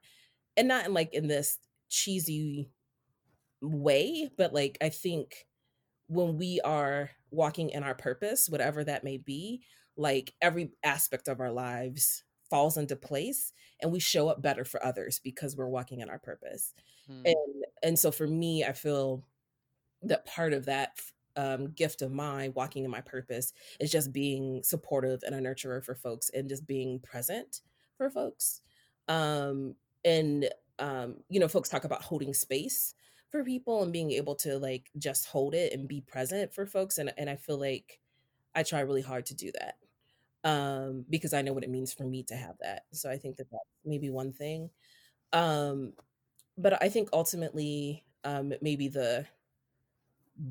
and 0.57 0.67
not 0.67 0.85
in 0.85 0.93
like 0.93 1.13
in 1.13 1.27
this 1.27 1.59
cheesy 1.89 2.69
way, 3.61 4.29
but 4.37 4.53
like 4.53 4.77
I 4.81 4.89
think 4.89 5.45
when 6.13 6.37
we 6.37 6.61
are 6.61 7.11
walking 7.31 7.69
in 7.69 7.83
our 7.83 7.95
purpose, 7.95 8.49
whatever 8.49 8.83
that 8.83 9.03
may 9.03 9.17
be, 9.17 9.63
like 9.95 10.35
every 10.41 10.71
aspect 10.83 11.27
of 11.27 11.39
our 11.39 11.51
lives 11.51 12.23
falls 12.49 12.77
into 12.77 12.95
place 12.95 13.53
and 13.81 13.91
we 13.91 13.99
show 13.99 14.27
up 14.29 14.41
better 14.41 14.65
for 14.65 14.83
others 14.85 15.19
because 15.19 15.55
we're 15.55 15.67
walking 15.67 16.01
in 16.01 16.09
our 16.09 16.19
purpose. 16.19 16.73
And 17.25 17.35
Hmm. 17.35 17.43
and 17.83 17.99
so 17.99 18.11
for 18.11 18.27
me, 18.27 18.63
I 18.63 18.73
feel 18.73 19.25
that 20.01 20.25
part 20.25 20.53
of 20.53 20.65
that 20.65 20.99
um, 21.35 21.71
gift 21.71 22.01
of 22.01 22.11
mine, 22.11 22.53
walking 22.55 22.83
in 22.83 22.91
my 22.91 23.01
purpose, 23.01 23.53
is 23.79 23.91
just 23.91 24.11
being 24.13 24.61
supportive 24.63 25.23
and 25.25 25.33
a 25.33 25.39
nurturer 25.39 25.83
for 25.83 25.95
folks 25.95 26.29
and 26.29 26.49
just 26.49 26.67
being 26.67 26.99
present 26.99 27.61
for 27.97 28.09
folks. 28.09 28.61
Um, 29.07 29.75
and, 30.05 30.49
um, 30.79 31.23
you 31.29 31.39
know, 31.39 31.47
folks 31.47 31.69
talk 31.69 31.85
about 31.85 32.03
holding 32.03 32.33
space 32.33 32.93
for 33.33 33.43
people 33.45 33.83
and 33.83 33.93
being 33.93 34.11
able 34.13 34.35
to 34.37 34.59
like 34.59 34.91
just 34.99 35.27
hold 35.27 35.55
it 35.55 35.73
and 35.73 35.89
be 35.89 36.01
present 36.01 36.55
for 36.55 36.67
folks. 36.67 36.99
And, 36.99 37.13
and 37.17 37.29
I 37.29 37.37
feel 37.37 37.59
like 37.59 37.99
I 38.55 38.63
try 38.63 38.81
really 38.81 39.03
hard 39.03 39.27
to 39.27 39.35
do 39.35 39.51
that 39.59 39.75
um, 40.49 41.05
because 41.09 41.33
I 41.33 41.41
know 41.41 41.53
what 41.53 41.63
it 41.63 41.69
means 41.71 41.93
for 41.93 42.05
me 42.05 42.23
to 42.23 42.35
have 42.35 42.55
that. 42.61 42.83
So 42.93 43.09
I 43.11 43.17
think 43.17 43.37
that 43.37 43.49
that's 43.51 43.63
maybe 43.85 44.09
one 44.09 44.33
thing. 44.33 44.69
Um, 45.33 45.93
but 46.57 46.81
I 46.83 46.89
think 46.89 47.09
ultimately, 47.13 48.05
um, 48.25 48.53
maybe 48.61 48.89
the 48.89 49.27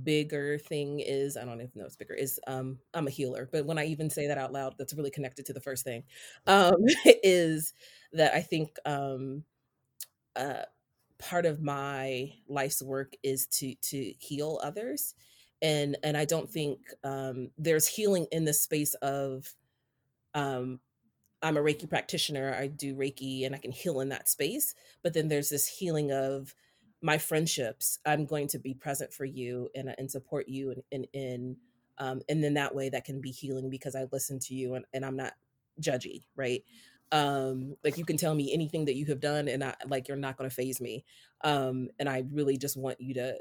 bigger 0.04 0.58
thing 0.58 1.00
is 1.00 1.36
I 1.36 1.44
don't 1.44 1.60
even 1.60 1.70
know 1.74 1.84
it's 1.84 1.96
bigger 1.96 2.14
is 2.14 2.38
um 2.46 2.78
I'm 2.94 3.08
a 3.08 3.10
healer, 3.10 3.48
but 3.50 3.66
when 3.66 3.78
I 3.78 3.86
even 3.86 4.10
say 4.10 4.28
that 4.28 4.38
out 4.38 4.52
loud, 4.52 4.74
that's 4.78 4.94
really 4.94 5.10
connected 5.10 5.46
to 5.46 5.52
the 5.52 5.60
first 5.60 5.84
thing. 5.84 6.04
Um 6.46 6.76
is 7.04 7.74
that 8.12 8.32
I 8.34 8.40
think 8.42 8.76
um 8.86 9.44
uh 10.36 10.62
part 11.22 11.46
of 11.46 11.62
my 11.62 12.32
life's 12.48 12.82
work 12.82 13.14
is 13.22 13.46
to 13.46 13.74
to 13.76 14.14
heal 14.18 14.60
others. 14.62 15.14
And 15.62 15.96
and 16.02 16.16
I 16.16 16.24
don't 16.26 16.50
think 16.50 16.80
um 17.04 17.50
there's 17.58 17.86
healing 17.86 18.26
in 18.32 18.44
the 18.44 18.54
space 18.54 18.94
of 18.96 19.54
um 20.34 20.80
I'm 21.42 21.56
a 21.56 21.60
Reiki 21.62 21.88
practitioner. 21.88 22.54
I 22.58 22.68
do 22.68 22.96
Reiki 22.96 23.46
and 23.46 23.54
I 23.54 23.58
can 23.58 23.72
heal 23.72 24.00
in 24.00 24.10
that 24.10 24.28
space. 24.28 24.74
But 25.02 25.14
then 25.14 25.28
there's 25.28 25.50
this 25.50 25.66
healing 25.66 26.12
of 26.12 26.54
my 27.02 27.18
friendships. 27.18 27.98
I'm 28.06 28.26
going 28.26 28.48
to 28.48 28.58
be 28.58 28.74
present 28.74 29.12
for 29.12 29.24
you 29.24 29.70
and, 29.74 29.94
and 29.98 30.10
support 30.10 30.48
you 30.48 30.74
and 30.92 31.06
and, 31.14 31.56
um, 31.98 32.22
and 32.28 32.42
then 32.42 32.54
that 32.54 32.74
way 32.74 32.88
that 32.90 33.04
can 33.04 33.20
be 33.20 33.30
healing 33.30 33.70
because 33.70 33.94
I 33.96 34.06
listen 34.12 34.38
to 34.40 34.54
you 34.54 34.74
and, 34.74 34.84
and 34.94 35.04
I'm 35.04 35.16
not 35.16 35.34
judgy, 35.80 36.24
right? 36.36 36.64
Um, 37.12 37.76
like 37.84 37.98
you 37.98 38.04
can 38.04 38.16
tell 38.16 38.34
me 38.34 38.52
anything 38.52 38.86
that 38.86 38.96
you 38.96 39.06
have 39.06 39.20
done 39.20 39.46
and 39.46 39.62
I 39.62 39.74
like 39.86 40.08
you're 40.08 40.16
not 40.16 40.36
gonna 40.36 40.50
phase 40.50 40.80
me. 40.80 41.04
Um, 41.44 41.90
and 41.98 42.08
I 42.08 42.24
really 42.32 42.56
just 42.56 42.76
want 42.76 43.00
you 43.00 43.14
to 43.14 43.38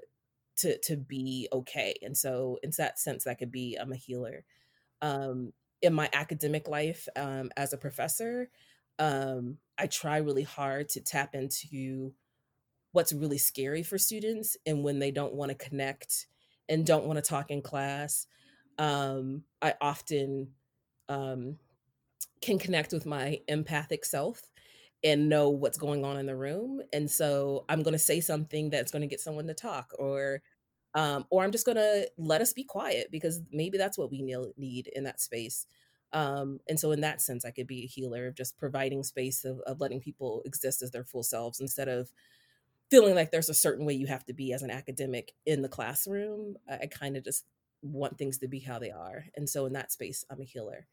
to 0.57 0.77
to 0.79 0.97
be 0.97 1.47
okay. 1.53 1.95
And 2.03 2.17
so 2.17 2.59
in 2.63 2.71
that 2.77 2.99
sense 2.99 3.23
that 3.23 3.39
could 3.39 3.51
be 3.51 3.77
I'm 3.79 3.93
a 3.93 3.97
healer 3.97 4.43
um, 5.01 5.53
in 5.81 5.93
my 5.93 6.09
academic 6.13 6.67
life 6.67 7.07
um, 7.15 7.49
as 7.57 7.73
a 7.73 7.77
professor, 7.77 8.49
um, 8.99 9.57
I 9.77 9.87
try 9.87 10.17
really 10.17 10.43
hard 10.43 10.89
to 10.89 11.01
tap 11.01 11.33
into 11.33 12.13
what's 12.91 13.13
really 13.13 13.37
scary 13.37 13.83
for 13.83 13.97
students 13.97 14.57
and 14.65 14.83
when 14.83 14.99
they 14.99 15.11
don't 15.11 15.33
want 15.33 15.49
to 15.49 15.55
connect 15.55 16.27
and 16.69 16.85
don't 16.85 17.05
want 17.05 17.17
to 17.17 17.27
talk 17.27 17.49
in 17.49 17.61
class. 17.61 18.27
Um, 18.77 19.43
I 19.61 19.73
often 19.81 20.49
um, 21.09 21.57
can 22.41 22.57
connect 22.57 22.91
with 22.91 23.05
my 23.05 23.39
empathic 23.47 24.05
self 24.05 24.41
and 25.03 25.29
know 25.29 25.49
what's 25.49 25.77
going 25.77 26.05
on 26.05 26.17
in 26.17 26.25
the 26.25 26.35
room. 26.35 26.81
And 26.93 27.09
so 27.09 27.65
I'm 27.69 27.83
going 27.83 27.93
to 27.93 27.99
say 27.99 28.19
something 28.19 28.69
that's 28.69 28.91
going 28.91 29.01
to 29.01 29.07
get 29.07 29.19
someone 29.19 29.47
to 29.47 29.53
talk 29.53 29.91
or 29.97 30.41
um, 30.93 31.25
or 31.29 31.43
I'm 31.43 31.51
just 31.51 31.65
going 31.65 31.77
to 31.77 32.09
let 32.17 32.41
us 32.41 32.51
be 32.51 32.65
quiet 32.65 33.07
because 33.11 33.41
maybe 33.51 33.77
that's 33.77 33.97
what 33.97 34.11
we 34.11 34.21
need 34.57 34.87
in 34.87 35.05
that 35.05 35.21
space. 35.21 35.65
Um, 36.11 36.59
and 36.67 36.77
so 36.77 36.91
in 36.91 36.99
that 37.01 37.21
sense, 37.21 37.45
I 37.45 37.51
could 37.51 37.67
be 37.67 37.83
a 37.83 37.87
healer 37.87 38.27
of 38.27 38.35
just 38.35 38.57
providing 38.57 39.01
space 39.03 39.45
of, 39.45 39.61
of 39.61 39.79
letting 39.79 40.01
people 40.01 40.41
exist 40.43 40.81
as 40.81 40.91
their 40.91 41.05
full 41.05 41.23
selves 41.23 41.61
instead 41.61 41.87
of 41.87 42.11
feeling 42.89 43.15
like 43.15 43.31
there's 43.31 43.47
a 43.47 43.53
certain 43.53 43.85
way 43.85 43.93
you 43.93 44.07
have 44.07 44.25
to 44.25 44.33
be 44.33 44.51
as 44.51 44.63
an 44.63 44.69
academic 44.69 45.33
in 45.45 45.61
the 45.61 45.69
classroom. 45.69 46.57
I, 46.69 46.79
I 46.83 46.85
kind 46.87 47.15
of 47.15 47.23
just 47.23 47.45
want 47.81 48.17
things 48.17 48.37
to 48.39 48.49
be 48.49 48.59
how 48.59 48.77
they 48.77 48.91
are. 48.91 49.25
And 49.37 49.49
so 49.49 49.65
in 49.65 49.73
that 49.73 49.93
space, 49.93 50.25
I'm 50.29 50.41
a 50.41 50.45
healer. 50.45 50.87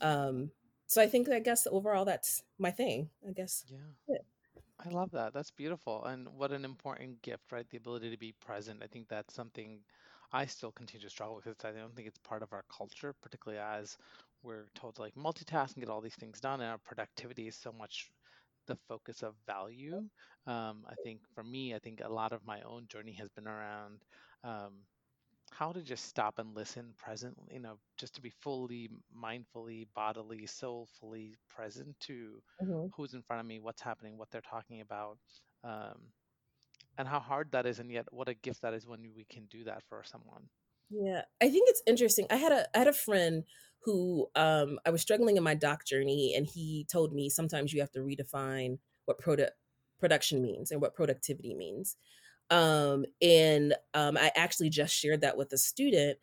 Um, 0.00 0.52
so 0.90 1.00
I 1.00 1.06
think 1.06 1.28
I 1.28 1.38
guess 1.38 1.68
overall 1.70 2.04
that's 2.04 2.42
my 2.58 2.72
thing. 2.72 3.10
I 3.26 3.30
guess. 3.30 3.64
Yeah. 3.68 3.78
Yeah. 4.08 4.18
I 4.84 4.88
love 4.88 5.12
that. 5.12 5.32
That's 5.32 5.52
beautiful. 5.52 6.04
And 6.04 6.26
what 6.36 6.50
an 6.50 6.64
important 6.64 7.22
gift, 7.22 7.52
right? 7.52 7.68
The 7.70 7.76
ability 7.76 8.10
to 8.10 8.16
be 8.16 8.34
present. 8.40 8.82
I 8.82 8.88
think 8.88 9.06
that's 9.08 9.32
something 9.32 9.78
I 10.32 10.46
still 10.46 10.72
continue 10.72 11.06
to 11.06 11.10
struggle 11.10 11.36
with 11.36 11.44
because 11.44 11.76
I 11.76 11.78
don't 11.78 11.94
think 11.94 12.08
it's 12.08 12.18
part 12.18 12.42
of 12.42 12.52
our 12.52 12.64
culture, 12.76 13.14
particularly 13.22 13.62
as 13.62 13.96
we're 14.42 14.66
told 14.74 14.96
to 14.96 15.02
like 15.02 15.14
multitask 15.14 15.74
and 15.74 15.84
get 15.84 15.90
all 15.90 16.00
these 16.00 16.16
things 16.16 16.40
done, 16.40 16.60
and 16.60 16.70
our 16.70 16.78
productivity 16.78 17.46
is 17.46 17.54
so 17.54 17.70
much 17.72 18.10
the 18.66 18.76
focus 18.88 19.22
of 19.22 19.34
value. 19.46 20.02
Um, 20.48 20.84
I 20.88 20.94
think 21.04 21.20
for 21.34 21.44
me, 21.44 21.72
I 21.72 21.78
think 21.78 22.00
a 22.02 22.12
lot 22.12 22.32
of 22.32 22.44
my 22.44 22.62
own 22.62 22.86
journey 22.88 23.12
has 23.12 23.28
been 23.28 23.46
around 23.46 24.00
um, 24.42 24.72
how 25.50 25.72
to 25.72 25.82
just 25.82 26.04
stop 26.06 26.38
and 26.38 26.54
listen 26.54 26.94
present, 26.96 27.36
you 27.50 27.60
know, 27.60 27.78
just 27.98 28.14
to 28.14 28.20
be 28.20 28.30
fully, 28.30 28.88
mindfully, 29.14 29.86
bodily, 29.94 30.46
soulfully 30.46 31.36
present 31.48 31.98
to 32.00 32.42
Mhm. 32.60 32.92
who's 32.92 33.14
in 33.14 33.22
front 33.22 33.40
of 33.40 33.46
me, 33.46 33.58
what's 33.60 33.82
happening, 33.82 34.18
what 34.18 34.30
they're 34.30 34.40
talking 34.40 34.80
about, 34.80 35.18
um, 35.64 36.12
and 36.98 37.08
how 37.08 37.20
hard 37.20 37.52
that 37.52 37.66
is, 37.66 37.80
and 37.80 37.90
yet 37.92 38.12
what 38.12 38.28
a 38.28 38.34
gift 38.34 38.62
that 38.62 38.74
is 38.74 38.86
when 38.86 39.14
we 39.14 39.24
can 39.26 39.46
do 39.46 39.64
that 39.64 39.82
for 39.84 40.04
someone. 40.04 40.48
Yeah, 40.90 41.22
I 41.40 41.48
think 41.50 41.68
it's 41.68 41.82
interesting. 41.86 42.26
I 42.30 42.36
had 42.36 42.52
a 42.52 42.66
I 42.76 42.78
had 42.80 42.88
a 42.88 42.92
friend 42.92 43.44
who 43.82 44.28
um 44.34 44.78
I 44.84 44.90
was 44.90 45.02
struggling 45.02 45.36
in 45.36 45.42
my 45.42 45.54
doc 45.54 45.84
journey 45.86 46.34
and 46.36 46.46
he 46.46 46.84
told 46.90 47.12
me 47.12 47.28
sometimes 47.30 47.72
you 47.72 47.80
have 47.80 47.92
to 47.92 48.00
redefine 48.00 48.78
what 49.04 49.18
product 49.18 49.52
production 49.98 50.42
means 50.42 50.70
and 50.70 50.80
what 50.80 50.94
productivity 50.94 51.54
means. 51.54 51.96
Um 52.50 53.04
and 53.22 53.74
um 53.94 54.16
I 54.16 54.32
actually 54.36 54.70
just 54.70 54.94
shared 54.94 55.20
that 55.22 55.36
with 55.36 55.52
a 55.52 55.58
student 55.58 56.18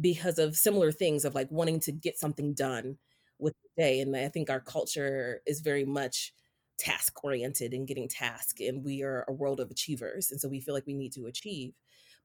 because 0.00 0.38
of 0.38 0.56
similar 0.56 0.92
things 0.92 1.24
of 1.24 1.34
like 1.34 1.50
wanting 1.50 1.80
to 1.80 1.92
get 1.92 2.18
something 2.18 2.54
done 2.54 2.98
with 3.38 3.54
the 3.62 3.82
day 3.82 4.00
and 4.00 4.16
I 4.16 4.28
think 4.28 4.50
our 4.50 4.60
culture 4.60 5.42
is 5.46 5.60
very 5.60 5.84
much 5.84 6.34
task 6.78 7.24
oriented 7.24 7.74
and 7.74 7.86
getting 7.88 8.08
task 8.08 8.60
and 8.60 8.84
we 8.84 9.02
are 9.02 9.24
a 9.28 9.32
world 9.32 9.60
of 9.60 9.70
achievers 9.70 10.30
and 10.30 10.40
so 10.40 10.48
we 10.48 10.60
feel 10.60 10.74
like 10.74 10.86
we 10.86 10.94
need 10.94 11.12
to 11.14 11.26
achieve. 11.26 11.74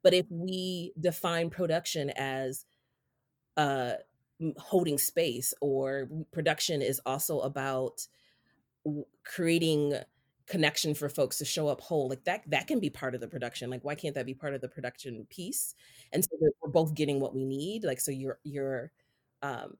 But 0.03 0.13
if 0.13 0.25
we 0.29 0.93
define 0.99 1.49
production 1.49 2.11
as 2.11 2.65
uh 3.57 3.93
holding 4.57 4.97
space 4.97 5.53
or 5.61 6.09
production 6.31 6.81
is 6.81 7.01
also 7.05 7.39
about 7.41 8.07
creating 9.23 9.93
connection 10.47 10.93
for 10.93 11.09
folks 11.09 11.37
to 11.37 11.45
show 11.45 11.67
up 11.67 11.81
whole 11.81 12.07
like 12.09 12.23
that 12.23 12.41
that 12.47 12.67
can 12.67 12.79
be 12.79 12.89
part 12.89 13.13
of 13.13 13.21
the 13.21 13.27
production 13.27 13.69
like 13.69 13.83
why 13.83 13.95
can't 13.95 14.15
that 14.15 14.25
be 14.25 14.33
part 14.33 14.53
of 14.53 14.61
the 14.61 14.69
production 14.69 15.25
piece? 15.29 15.75
And 16.13 16.23
so 16.23 16.29
that 16.39 16.51
we're 16.61 16.71
both 16.71 16.93
getting 16.95 17.19
what 17.19 17.35
we 17.35 17.45
need 17.45 17.83
like 17.83 17.99
so 17.99 18.11
you're 18.11 18.39
you're 18.43 18.91
um 19.41 19.77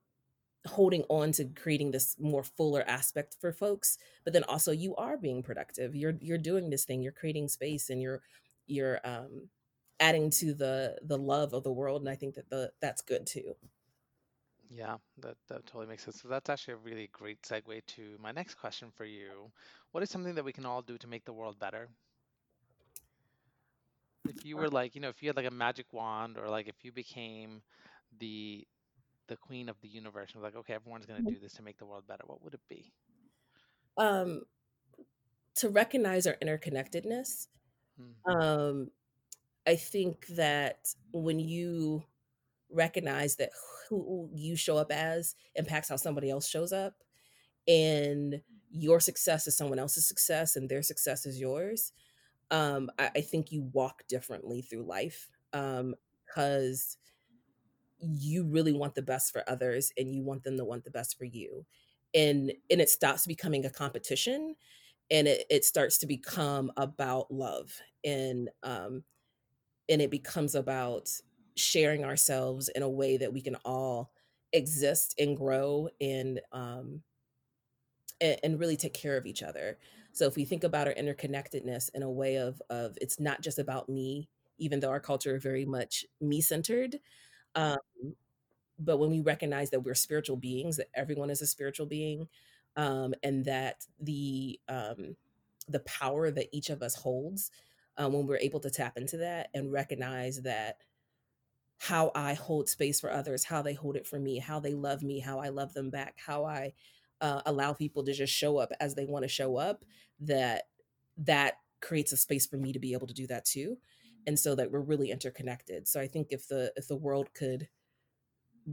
holding 0.68 1.04
on 1.10 1.32
to 1.32 1.46
creating 1.46 1.92
this 1.92 2.18
more 2.20 2.44
fuller 2.44 2.84
aspect 2.88 3.38
for 3.40 3.54
folks 3.54 3.98
but 4.26 4.34
then 4.34 4.44
also 4.46 4.72
you 4.72 4.96
are 4.98 5.18
being 5.18 5.42
productive. 5.44 5.96
You're 5.96 6.16
you're 6.22 6.38
doing 6.38 6.70
this 6.70 6.86
thing 6.86 7.02
you're 7.02 7.12
creating 7.14 7.48
space 7.48 7.90
and 7.90 8.02
you're 8.02 8.22
you're 8.68 9.00
um 9.06 9.50
adding 10.00 10.30
to 10.30 10.54
the 10.54 10.98
the 11.04 11.18
love 11.18 11.54
of 11.54 11.64
the 11.64 11.72
world 11.72 12.02
and 12.02 12.10
i 12.10 12.16
think 12.16 12.36
that 12.36 12.50
the 12.50 12.72
that's 12.82 13.02
good 13.02 13.26
too 13.26 13.56
Yeah, 14.70 14.98
that, 15.18 15.38
that 15.48 15.66
totally 15.66 15.88
makes 15.88 16.04
sense. 16.04 16.22
So 16.22 16.28
that's 16.30 16.50
actually 16.50 16.76
a 16.76 16.78
really 16.78 17.08
great 17.08 17.42
segue 17.42 17.86
to 17.86 18.18
my 18.20 18.32
next 18.32 18.56
question 18.56 18.92
for 18.92 19.04
you. 19.06 19.52
What 19.92 20.04
is 20.04 20.10
something 20.10 20.36
that 20.36 20.44
we 20.46 20.54
can 20.54 20.66
all 20.66 20.82
do 20.82 20.98
to 20.98 21.08
make 21.08 21.26
the 21.26 21.34
world 21.34 21.60
better? 21.60 21.90
If 24.28 24.46
you 24.46 24.58
were 24.58 24.70
like, 24.70 24.96
you 24.96 25.02
know, 25.02 25.10
if 25.10 25.22
you 25.24 25.30
had 25.30 25.36
like 25.36 25.46
a 25.48 25.52
magic 25.52 25.92
wand 25.94 26.38
or 26.38 26.50
like 26.50 26.68
if 26.68 26.84
you 26.86 26.92
became 26.92 27.62
the 28.20 28.68
the 29.28 29.38
queen 29.38 29.70
of 29.70 29.80
the 29.82 29.88
universe 29.90 30.34
and 30.34 30.42
was 30.42 30.48
like, 30.54 30.60
okay, 30.62 30.74
everyone's 30.76 31.06
gonna 31.08 31.22
do 31.24 31.40
this 31.40 31.54
to 31.56 31.64
make 31.64 31.78
the 31.78 31.86
world 31.86 32.08
better, 32.08 32.24
what 32.28 32.42
would 32.44 32.54
it 32.56 32.62
be? 32.70 32.94
um 33.98 34.46
to 35.56 35.70
recognize 35.70 36.28
our 36.28 36.36
interconnectedness 36.36 37.48
Hmm. 37.98 38.14
um 38.30 38.92
i 39.68 39.76
think 39.76 40.28
that 40.28 40.94
when 41.14 41.40
you 41.40 42.04
recognize 42.72 43.36
that 43.38 43.52
who 43.90 44.30
you 44.34 44.56
show 44.56 44.78
up 44.78 44.92
as 44.92 45.36
impacts 45.56 45.90
how 45.90 45.96
somebody 45.96 46.30
else 46.30 46.48
shows 46.48 46.74
up 46.74 46.96
and 47.68 48.42
your 48.72 49.00
success 49.00 49.48
is 49.48 49.58
someone 49.58 49.80
else's 49.80 50.08
success 50.08 50.56
and 50.56 50.70
their 50.70 50.82
success 50.82 51.26
is 51.26 51.40
yours 51.40 51.94
um 52.52 52.90
i, 53.00 53.10
I 53.16 53.22
think 53.22 53.52
you 53.52 53.70
walk 53.74 54.04
differently 54.08 54.62
through 54.62 54.84
life 54.84 55.30
um 55.54 55.96
because 56.26 56.98
you 58.00 58.46
really 58.46 58.74
want 58.74 58.96
the 58.96 59.02
best 59.02 59.32
for 59.34 59.44
others 59.50 59.92
and 59.98 60.14
you 60.14 60.24
want 60.24 60.44
them 60.44 60.58
to 60.58 60.66
want 60.66 60.84
the 60.84 60.92
best 60.92 61.18
for 61.18 61.26
you 61.26 61.66
and 62.14 62.52
and 62.70 62.82
it 62.82 62.90
stops 62.90 63.26
becoming 63.26 63.66
a 63.66 63.70
competition 63.70 64.56
and 65.10 65.28
it, 65.28 65.46
it 65.50 65.66
starts 65.66 65.98
to 65.98 66.06
become 66.06 66.72
about 66.78 67.32
love 67.32 67.72
and 68.04 68.50
um 68.64 69.04
and 69.90 70.02
it 70.02 70.12
becomes 70.12 70.56
about 70.56 71.10
sharing 71.58 72.06
ourselves 72.06 72.70
in 72.70 72.84
a 72.84 72.90
way 72.90 73.18
that 73.18 73.34
we 73.34 73.42
can 73.42 73.56
all 73.66 74.12
exist 74.54 75.16
and 75.20 75.38
grow 75.38 75.90
and 76.02 76.42
um 76.54 77.04
and, 78.22 78.40
and 78.44 78.60
really 78.60 78.78
take 78.78 78.94
care 78.94 79.18
of 79.18 79.26
each 79.26 79.44
other. 79.44 79.78
So 80.14 80.26
if 80.26 80.36
we 80.36 80.46
think 80.46 80.64
about 80.64 80.88
our 80.88 80.94
interconnectedness 80.94 81.90
in 81.94 82.04
a 82.04 82.12
way 82.12 82.38
of 82.38 82.62
of 82.70 82.98
it's 83.02 83.20
not 83.20 83.42
just 83.42 83.60
about 83.60 83.90
me 83.90 84.30
even 84.60 84.80
though 84.80 84.90
our 84.90 85.00
culture 85.00 85.36
is 85.36 85.44
very 85.44 85.66
much 85.66 86.04
me 86.20 86.42
centered 86.42 87.00
um 87.56 87.78
but 88.80 88.98
when 88.98 89.10
we 89.10 89.22
recognize 89.22 89.70
that 89.72 89.82
we're 89.82 89.96
spiritual 89.96 90.38
beings 90.38 90.78
that 90.78 90.90
everyone 90.94 91.30
is 91.30 91.42
a 91.42 91.48
spiritual 91.48 91.86
being 91.86 92.28
um 92.76 93.14
and 93.24 93.46
that 93.46 93.86
the 94.00 94.60
um 94.70 95.16
the 95.68 95.80
power 95.82 96.32
that 96.32 96.48
each 96.52 96.70
of 96.70 96.82
us 96.82 96.96
holds 96.96 97.52
um, 97.98 98.14
when 98.14 98.28
we're 98.28 98.38
able 98.38 98.60
to 98.60 98.70
tap 98.70 98.98
into 98.98 99.18
that 99.18 99.50
and 99.54 99.72
recognize 99.72 100.42
that 100.44 100.78
how 101.80 102.12
I 102.16 102.34
hold 102.34 102.70
space 102.70 103.00
for 103.00 103.12
others, 103.12 103.46
how 103.46 103.62
they 103.62 103.74
hold 103.74 103.96
it 103.96 104.08
for 104.08 104.20
me, 104.20 104.40
how 104.40 104.60
they 104.60 104.74
love 104.74 105.04
me, 105.04 105.20
how 105.20 105.40
I 105.40 105.50
love 105.50 105.74
them 105.74 105.90
back, 105.90 106.16
how 106.26 106.46
I 106.46 106.74
uh, 107.22 107.42
allow 107.46 107.74
people 107.74 108.04
to 108.06 108.14
just 108.14 108.34
show 108.34 108.58
up 108.58 108.72
as 108.80 108.96
they 108.96 109.06
want 109.06 109.24
to 109.24 109.30
show 109.30 109.58
up, 109.58 109.86
that 110.20 110.64
that 111.18 111.56
creates 111.82 112.12
a 112.12 112.18
space 112.18 112.46
for 112.48 112.58
me 112.58 112.74
to 112.74 112.80
be 112.80 112.94
able 112.94 113.08
to 113.08 113.14
do 113.14 113.28
that 113.28 113.46
too. 113.46 113.78
And 114.26 114.38
so 114.38 114.56
that 114.56 114.72
we're 114.72 114.82
really 114.82 115.12
interconnected. 115.12 115.88
So 115.88 116.02
I 116.02 116.08
think 116.08 116.28
if 116.32 116.48
the 116.48 116.74
if 116.76 116.88
the 116.88 116.96
world 116.96 117.30
could 117.34 117.70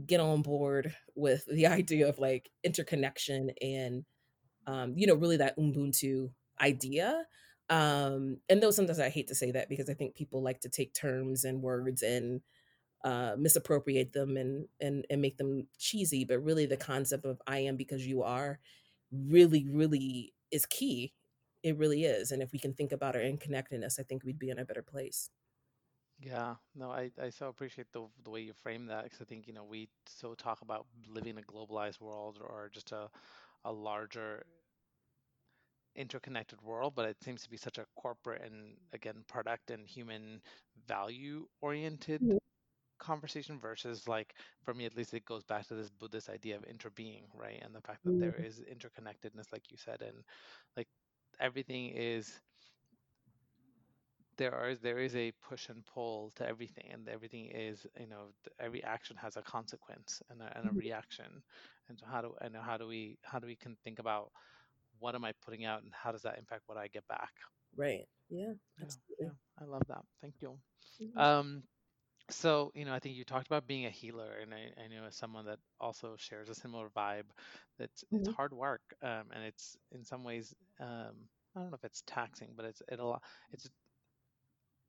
get 0.05 0.19
on 0.19 0.41
board 0.41 0.93
with 1.15 1.45
the 1.45 1.67
idea 1.67 2.09
of 2.09 2.19
like 2.19 2.49
interconnection 2.63 3.51
and 3.61 4.05
um, 4.67 4.93
you 4.95 5.07
know, 5.07 5.15
really 5.15 5.37
that 5.37 5.57
Ubuntu 5.57 6.31
idea. 6.59 7.25
Um, 7.69 8.37
and 8.49 8.61
though 8.61 8.71
sometimes 8.71 8.99
I 8.99 9.09
hate 9.09 9.27
to 9.27 9.35
say 9.35 9.51
that 9.51 9.69
because 9.69 9.89
I 9.89 9.93
think 9.93 10.15
people 10.15 10.43
like 10.43 10.61
to 10.61 10.69
take 10.69 10.93
terms 10.93 11.43
and 11.43 11.61
words 11.61 12.01
and 12.01 12.41
uh, 13.05 13.37
misappropriate 13.39 14.13
them 14.13 14.37
and 14.37 14.69
and 14.81 15.07
and 15.11 15.21
make 15.21 15.37
them 15.39 15.69
cheesy, 15.79 16.25
but 16.25 16.39
really 16.41 16.67
the 16.67 16.77
concept 16.77 17.25
of 17.25 17.41
"I 17.47 17.59
am 17.59 17.77
because 17.77 18.07
you 18.07 18.23
are" 18.23 18.59
really, 19.11 19.67
really 19.69 20.35
is 20.51 20.65
key. 20.67 21.15
It 21.63 21.77
really 21.77 22.05
is, 22.05 22.31
and 22.33 22.43
if 22.43 22.51
we 22.53 22.59
can 22.59 22.73
think 22.75 22.91
about 22.93 23.15
our 23.17 23.23
interconnectedness, 23.23 23.99
I 23.99 24.03
think 24.03 24.23
we'd 24.25 24.39
be 24.39 24.49
in 24.51 24.59
a 24.59 24.65
better 24.65 24.83
place. 24.83 25.31
Yeah, 26.19 26.55
no, 26.73 26.91
I, 26.91 27.11
I 27.21 27.29
so 27.29 27.49
appreciate 27.49 27.91
the 27.91 28.07
the 28.23 28.29
way 28.29 28.41
you 28.41 28.53
frame 28.53 28.85
that 28.87 29.03
because 29.03 29.21
I 29.21 29.25
think, 29.25 29.47
you 29.47 29.53
know, 29.53 29.65
we 29.65 29.89
so 30.05 30.33
talk 30.33 30.61
about 30.61 30.87
living 31.07 31.31
in 31.31 31.37
a 31.43 31.45
globalized 31.45 31.99
world 31.99 32.39
or 32.41 32.69
just 32.69 32.91
a, 32.93 33.09
a 33.65 33.71
larger 33.71 34.45
interconnected 35.95 36.61
world, 36.61 36.93
but 36.95 37.07
it 37.07 37.23
seems 37.23 37.43
to 37.43 37.49
be 37.49 37.57
such 37.57 37.77
a 37.77 37.85
corporate 37.95 38.41
and 38.41 38.77
again 38.93 39.23
product 39.27 39.71
and 39.71 39.87
human 39.87 40.41
value 40.87 41.47
oriented 41.61 42.21
Mhm. 42.21 42.37
Conversation 42.99 43.59
versus 43.59 44.07
like 44.07 44.35
for 44.63 44.73
me 44.73 44.85
at 44.85 44.95
least 44.95 45.13
it 45.13 45.25
goes 45.25 45.43
back 45.43 45.67
to 45.67 45.75
this 45.75 45.89
Buddhist 45.89 46.29
idea 46.29 46.55
of 46.57 46.63
interbeing, 46.63 47.27
right? 47.33 47.61
And 47.63 47.75
the 47.75 47.81
fact 47.81 48.05
that 48.05 48.17
there 48.19 48.35
Mhm. 48.35 48.45
is 48.45 48.61
interconnectedness, 48.61 49.51
like 49.51 49.71
you 49.71 49.77
said, 49.77 50.01
and 50.01 50.23
like 50.77 50.87
everything 51.39 51.89
is 51.89 52.41
there 54.37 54.53
are 54.53 54.75
there 54.75 54.99
is 54.99 55.15
a 55.15 55.31
push 55.33 55.69
and 55.69 55.85
pull 55.85 56.31
to 56.31 56.45
everything, 56.47 56.89
and 56.91 57.07
everything 57.07 57.45
is 57.45 57.87
you 57.99 58.07
know 58.07 58.31
every 58.59 58.83
action 58.83 59.15
has 59.17 59.37
a 59.37 59.41
consequence 59.41 60.21
and 60.29 60.41
a, 60.41 60.57
and 60.57 60.67
a 60.67 60.71
Mhm. 60.71 60.79
reaction. 60.79 61.41
And 61.87 61.97
so 61.99 62.05
how 62.05 62.21
do 62.21 62.35
and 62.41 62.55
how 62.55 62.77
do 62.77 62.87
we 62.87 63.17
how 63.23 63.39
do 63.39 63.47
we 63.47 63.55
can 63.55 63.75
think 63.83 63.99
about 63.99 64.31
what 64.99 65.15
am 65.15 65.25
I 65.25 65.33
putting 65.41 65.65
out 65.65 65.83
and 65.83 65.93
how 65.93 66.11
does 66.11 66.23
that 66.23 66.37
impact 66.37 66.63
what 66.67 66.77
I 66.77 66.87
get 66.87 67.07
back? 67.07 67.31
Right. 67.75 68.07
Yeah, 68.29 68.53
Yeah, 68.77 68.95
yeah, 69.19 69.29
absolutely. 69.29 69.37
I 69.59 69.65
love 69.65 69.83
that. 69.87 70.05
Thank 70.21 70.41
you. 70.41 70.59
Mhm. 70.99 71.15
Um, 71.17 71.63
so, 72.29 72.71
you 72.75 72.85
know, 72.85 72.93
I 72.93 72.99
think 72.99 73.15
you 73.15 73.23
talked 73.23 73.47
about 73.47 73.67
being 73.67 73.85
a 73.85 73.89
healer, 73.89 74.33
and 74.39 74.53
I, 74.53 74.73
I 74.77 74.87
know 74.87 75.05
as 75.05 75.15
someone 75.15 75.45
that 75.45 75.59
also 75.79 76.15
shares 76.17 76.49
a 76.49 76.55
similar 76.55 76.89
vibe, 76.89 77.25
that 77.77 77.91
it's 77.91 78.03
Mhm. 78.11 78.35
hard 78.35 78.53
work, 78.53 78.81
um, 79.01 79.29
and 79.31 79.43
it's 79.43 79.77
in 79.91 80.03
some 80.03 80.23
ways, 80.23 80.53
um, 80.79 81.29
I 81.55 81.61
don't 81.61 81.69
know 81.71 81.75
if 81.75 81.85
it's 81.85 82.03
taxing, 82.05 82.53
but 82.55 82.65
it's 82.65 82.81
it 82.89 82.99
a 82.99 83.05
lot, 83.05 83.23
it's 83.51 83.69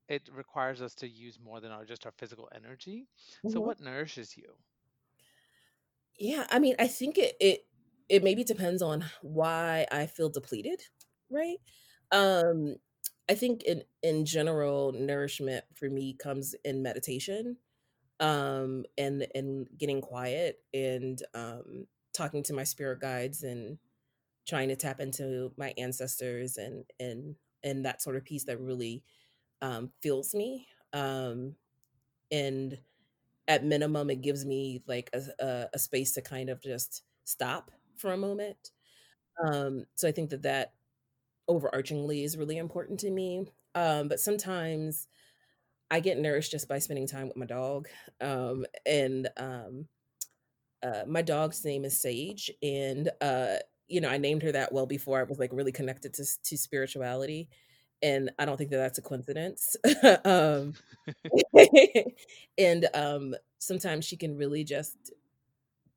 it 0.09 0.29
requires 0.33 0.83
us 0.83 0.97
to 0.97 1.07
use 1.09 1.39
more 1.39 1.61
than 1.61 1.71
our 1.71 1.85
just 1.85 2.07
our 2.07 2.13
physical 2.13 2.49
energy. 2.53 3.09
So, 3.47 3.61
Mhm. 3.61 3.61
what 3.61 3.79
nourishes 3.79 4.37
you? 4.37 4.59
Yeah, 6.19 6.47
I 6.51 6.59
mean, 6.59 6.77
I 6.79 6.89
think 6.89 7.19
it 7.19 7.37
it 7.41 7.67
it 8.09 8.23
maybe 8.25 8.45
depends 8.45 8.83
on 8.83 9.05
why 9.23 9.87
I 9.91 10.07
feel 10.07 10.29
depleted, 10.29 10.83
right? 11.31 11.59
Um, 12.13 12.77
I 13.29 13.35
think 13.35 13.65
in 13.65 13.83
in 14.03 14.25
general, 14.25 14.93
nourishment 14.93 15.65
for 15.75 15.89
me 15.91 16.15
comes 16.15 16.55
in 16.65 16.83
meditation, 16.83 17.57
um, 18.21 18.85
and 18.99 19.27
and 19.35 19.69
getting 19.79 20.01
quiet 20.01 20.61
and 20.75 21.23
um, 21.35 21.87
talking 22.15 22.43
to 22.45 22.55
my 22.55 22.65
spirit 22.65 23.01
guides 23.01 23.43
and 23.45 23.79
trying 24.49 24.69
to 24.69 24.77
tap 24.77 25.01
into 25.01 25.53
my 25.57 25.75
ancestors 25.79 26.57
and 26.59 26.85
and 27.01 27.37
and 27.65 27.85
that 27.85 28.03
sort 28.03 28.17
of 28.17 28.25
piece 28.25 28.45
that 28.45 28.61
really 28.61 29.03
um, 29.63 29.93
me. 30.35 30.67
Um, 30.93 31.55
and 32.31 32.79
at 33.49 33.65
minimum, 33.65 34.11
it 34.11 34.23
gives 34.23 34.45
me 34.45 34.83
like 34.87 35.11
a, 35.15 35.23
a, 35.45 35.69
a 35.75 35.79
space 35.79 36.13
to 36.13 36.23
kind 36.23 36.51
of 36.51 36.63
just 36.63 37.03
stop 37.25 37.71
for 37.97 38.13
a 38.13 38.17
moment. 38.17 38.73
Um, 39.45 39.87
so 39.97 40.09
I 40.09 40.13
think 40.13 40.31
that 40.31 40.43
that 40.43 40.73
overarchingly 41.49 42.25
is 42.25 42.37
really 42.37 42.59
important 42.59 43.01
to 43.01 43.11
me. 43.11 43.47
Um, 43.75 44.09
but 44.09 44.21
sometimes 44.21 45.09
I 45.91 46.01
get 46.01 46.19
nourished 46.19 46.51
just 46.51 46.69
by 46.69 46.79
spending 46.79 47.07
time 47.07 47.29
with 47.29 47.37
my 47.37 47.47
dog. 47.47 47.89
Um, 48.21 48.67
and 48.85 49.29
um, 49.37 49.87
uh, 50.83 51.03
my 51.07 51.23
dog's 51.23 51.65
name 51.65 51.85
is 51.85 51.99
Sage, 52.01 52.51
and 52.63 53.11
uh, 53.21 53.57
you 53.89 54.01
know 54.01 54.09
I 54.09 54.19
named 54.19 54.43
her 54.43 54.53
that 54.53 54.73
well 54.73 54.87
before 54.87 55.19
I 55.21 55.25
was 55.25 55.39
like 55.39 55.51
really 55.53 55.73
connected 55.73 56.15
to 56.15 56.25
to 56.45 56.57
spirituality, 56.57 57.49
and 58.03 58.31
I 58.39 58.45
don't 58.45 58.57
think 58.57 58.71
that 58.71 58.79
that's 58.79 58.99
a 58.99 59.03
coincidence. 59.03 59.77
um, 60.25 60.75
and 62.59 62.89
um, 62.95 63.35
sometimes 63.59 64.05
she 64.05 64.17
can 64.17 64.37
really 64.37 64.65
just 64.65 65.13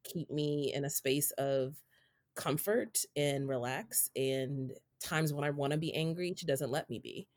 keep 0.04 0.32
me 0.32 0.72
in 0.74 0.86
a 0.86 0.90
space 0.90 1.32
of 1.32 1.76
comfort 2.36 3.00
and 3.16 3.48
relax. 3.48 4.10
And 4.16 4.72
times 5.00 5.34
when 5.34 5.44
I 5.46 5.50
want 5.52 5.72
to 5.72 5.78
be 5.78 5.94
angry, 5.94 6.34
she 6.38 6.46
doesn't 6.46 6.72
let 6.72 6.90
me 6.90 7.00
be. 7.00 7.28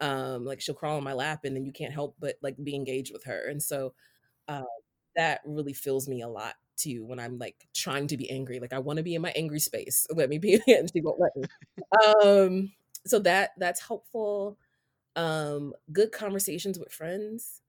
Um, 0.00 0.44
like 0.44 0.60
she'll 0.60 0.74
crawl 0.74 0.96
on 0.96 1.04
my 1.04 1.12
lap, 1.12 1.44
and 1.44 1.54
then 1.56 1.64
you 1.64 1.72
can't 1.72 1.92
help 1.92 2.16
but 2.20 2.36
like 2.42 2.56
be 2.62 2.74
engaged 2.74 3.12
with 3.12 3.24
her. 3.24 3.48
And 3.48 3.62
so 3.62 3.94
uh, 4.48 4.62
that 5.16 5.40
really 5.46 5.72
fills 5.74 6.08
me 6.08 6.22
a 6.22 6.28
lot 6.28 6.54
too 6.76 7.04
when 7.04 7.20
I'm 7.20 7.38
like 7.38 7.56
trying 7.74 8.08
to 8.08 8.16
be 8.16 8.30
angry. 8.30 8.60
Like 8.60 8.72
I 8.72 8.78
want 8.80 8.98
to 8.98 9.02
be 9.02 9.14
in 9.14 9.22
my 9.22 9.32
angry 9.36 9.60
space. 9.60 10.06
Let 10.14 10.28
me 10.30 10.38
be, 10.38 10.54
and 10.66 10.90
she 10.92 11.00
won't 11.02 11.20
let 11.20 11.36
me. 11.36 11.44
Um, 12.24 12.72
so 13.06 13.18
that 13.20 13.50
that's 13.58 13.80
helpful. 13.86 14.58
Um, 15.16 15.74
good 15.92 16.12
conversations 16.12 16.78
with 16.78 16.92
friends 16.92 17.62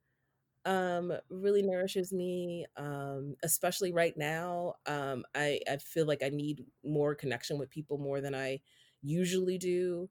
um 0.65 1.11
really 1.29 1.61
nourishes 1.61 2.13
me 2.13 2.65
um 2.77 3.35
especially 3.43 3.91
right 3.91 4.15
now 4.17 4.73
um 4.85 5.25
i 5.35 5.59
i 5.69 5.75
feel 5.77 6.05
like 6.05 6.23
i 6.23 6.29
need 6.29 6.63
more 6.85 7.13
connection 7.15 7.57
with 7.57 7.69
people 7.69 7.97
more 7.97 8.21
than 8.21 8.33
i 8.33 8.57
usually 9.03 9.57
do 9.57 10.09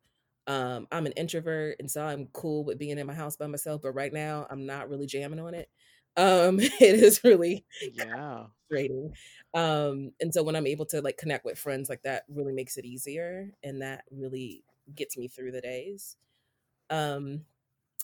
Um, 0.48 0.88
I'm 0.92 1.06
an 1.06 1.12
introvert, 1.12 1.76
and 1.80 1.90
so 1.90 2.04
I'm 2.04 2.26
cool 2.32 2.64
with 2.64 2.78
being 2.78 2.98
in 2.98 3.06
my 3.06 3.14
house 3.14 3.36
by 3.36 3.46
myself, 3.46 3.82
but 3.82 3.92
right 3.92 4.12
now 4.12 4.46
I'm 4.50 4.66
not 4.66 4.88
really 4.90 5.06
jamming 5.06 5.40
on 5.40 5.54
it. 5.54 5.70
Um, 6.16 6.58
it 6.60 6.80
is 6.82 7.22
really 7.24 7.64
Yeah, 7.94 8.46
frustrating. 8.68 9.14
Um, 9.54 10.12
and 10.20 10.32
so 10.32 10.42
when 10.42 10.56
I'm 10.56 10.66
able 10.66 10.86
to 10.86 11.00
like 11.02 11.16
connect 11.18 11.44
with 11.44 11.58
friends 11.58 11.88
like 11.88 12.02
that 12.02 12.24
really 12.28 12.52
makes 12.52 12.76
it 12.76 12.84
easier 12.84 13.50
and 13.62 13.82
that 13.82 14.04
really 14.10 14.64
gets 14.94 15.16
me 15.16 15.28
through 15.28 15.52
the 15.52 15.60
days. 15.60 16.16
Um, 16.90 17.44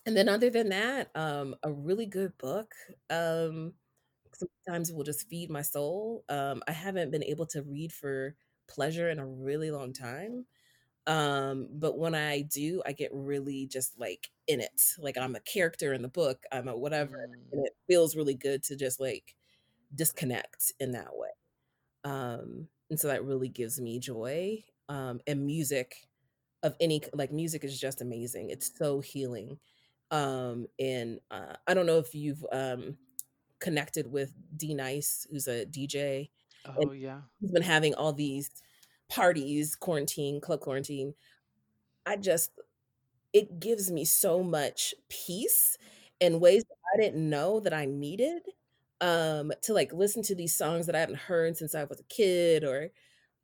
and 0.07 0.17
then 0.17 0.29
other 0.29 0.51
than 0.51 0.71
that, 0.71 1.11
um, 1.17 1.57
a 1.63 1.73
really 1.73 2.07
good 2.07 2.37
book. 2.39 2.75
Um, 3.11 3.75
sometimes 4.35 4.93
will 4.93 5.05
just 5.05 5.29
feed 5.29 5.51
my 5.51 5.63
soul. 5.63 6.25
Um, 6.29 6.63
I 6.69 6.73
haven't 6.73 7.11
been 7.11 7.25
able 7.25 7.47
to 7.49 7.63
read 7.63 7.93
for 7.93 8.37
pleasure 8.69 9.11
in 9.11 9.19
a 9.19 9.27
really 9.27 9.71
long 9.71 9.93
time. 9.93 10.47
Um, 11.09 11.69
but 11.73 11.99
when 11.99 12.15
I 12.15 12.43
do, 12.43 12.83
I 12.87 12.93
get 12.93 13.11
really 13.15 13.67
just 13.67 13.99
like 14.01 14.31
in 14.49 14.61
it. 14.61 14.83
Like 14.99 15.19
I'm 15.19 15.37
a 15.37 15.41
character 15.41 15.95
in 15.95 16.03
the 16.03 16.09
book, 16.09 16.45
I'm 16.53 16.69
a 16.69 16.77
whatever. 16.77 17.17
mm, 17.17 17.53
And 17.53 17.67
it 17.67 17.75
feels 17.89 18.17
really 18.17 18.35
good 18.37 18.65
to 18.65 18.77
just 18.77 19.01
like 19.01 19.37
disconnect 19.95 20.73
in 20.81 20.93
that 20.93 21.17
way. 21.17 21.31
Um, 22.05 22.69
and 22.91 22.99
so 22.99 23.09
that 23.09 23.25
really 23.25 23.49
gives 23.49 23.81
me 23.81 23.99
joy. 24.01 24.65
Um, 24.89 25.21
and 25.27 25.47
music 25.47 25.95
of 26.63 26.75
any 26.81 27.03
like 27.15 27.33
music 27.33 27.65
is 27.65 27.79
just 27.81 28.01
amazing. 28.03 28.51
It's 28.51 28.73
so 28.77 29.01
healing. 29.01 29.59
Um, 30.11 30.67
and 30.79 31.21
uh, 31.31 31.55
I 31.67 31.75
don't 31.75 31.87
know 31.87 31.99
if 31.99 32.15
you've 32.15 32.45
um, 32.53 32.99
connected 33.61 34.11
with 34.11 34.33
D 34.57 34.75
Nice, 34.75 35.27
who's 35.31 35.49
a 35.49 35.67
DJ, 35.67 36.31
oh 36.77 36.93
yeah, 36.93 37.23
he's 37.41 37.53
been 37.53 37.63
having 37.63 37.95
all 37.95 38.13
these 38.13 38.51
parties, 39.09 39.77
quarantine, 39.77 40.41
club 40.41 40.61
quarantine. 40.61 41.15
I 42.07 42.17
just 42.17 42.53
it 43.33 43.61
gives 43.61 43.91
me 43.91 44.05
so 44.05 44.43
much 44.43 44.95
peace 45.09 45.79
in 46.21 46.41
ways 46.41 46.65
I 46.95 47.01
didn't 47.03 47.29
know 47.31 47.61
that 47.61 47.73
I 47.75 47.87
needed 47.87 48.43
um 49.01 49.53
to 49.63 49.73
like 49.75 49.93
listen 49.93 50.23
to 50.25 50.35
these 50.35 50.57
songs 50.57 50.87
that 50.87 50.97
I 50.97 51.01
haven't 51.01 51.19
heard 51.19 51.57
since 51.57 51.75
I 51.75 51.85
was 51.85 52.01
a 52.01 52.05
kid 52.05 52.65
or 52.65 52.91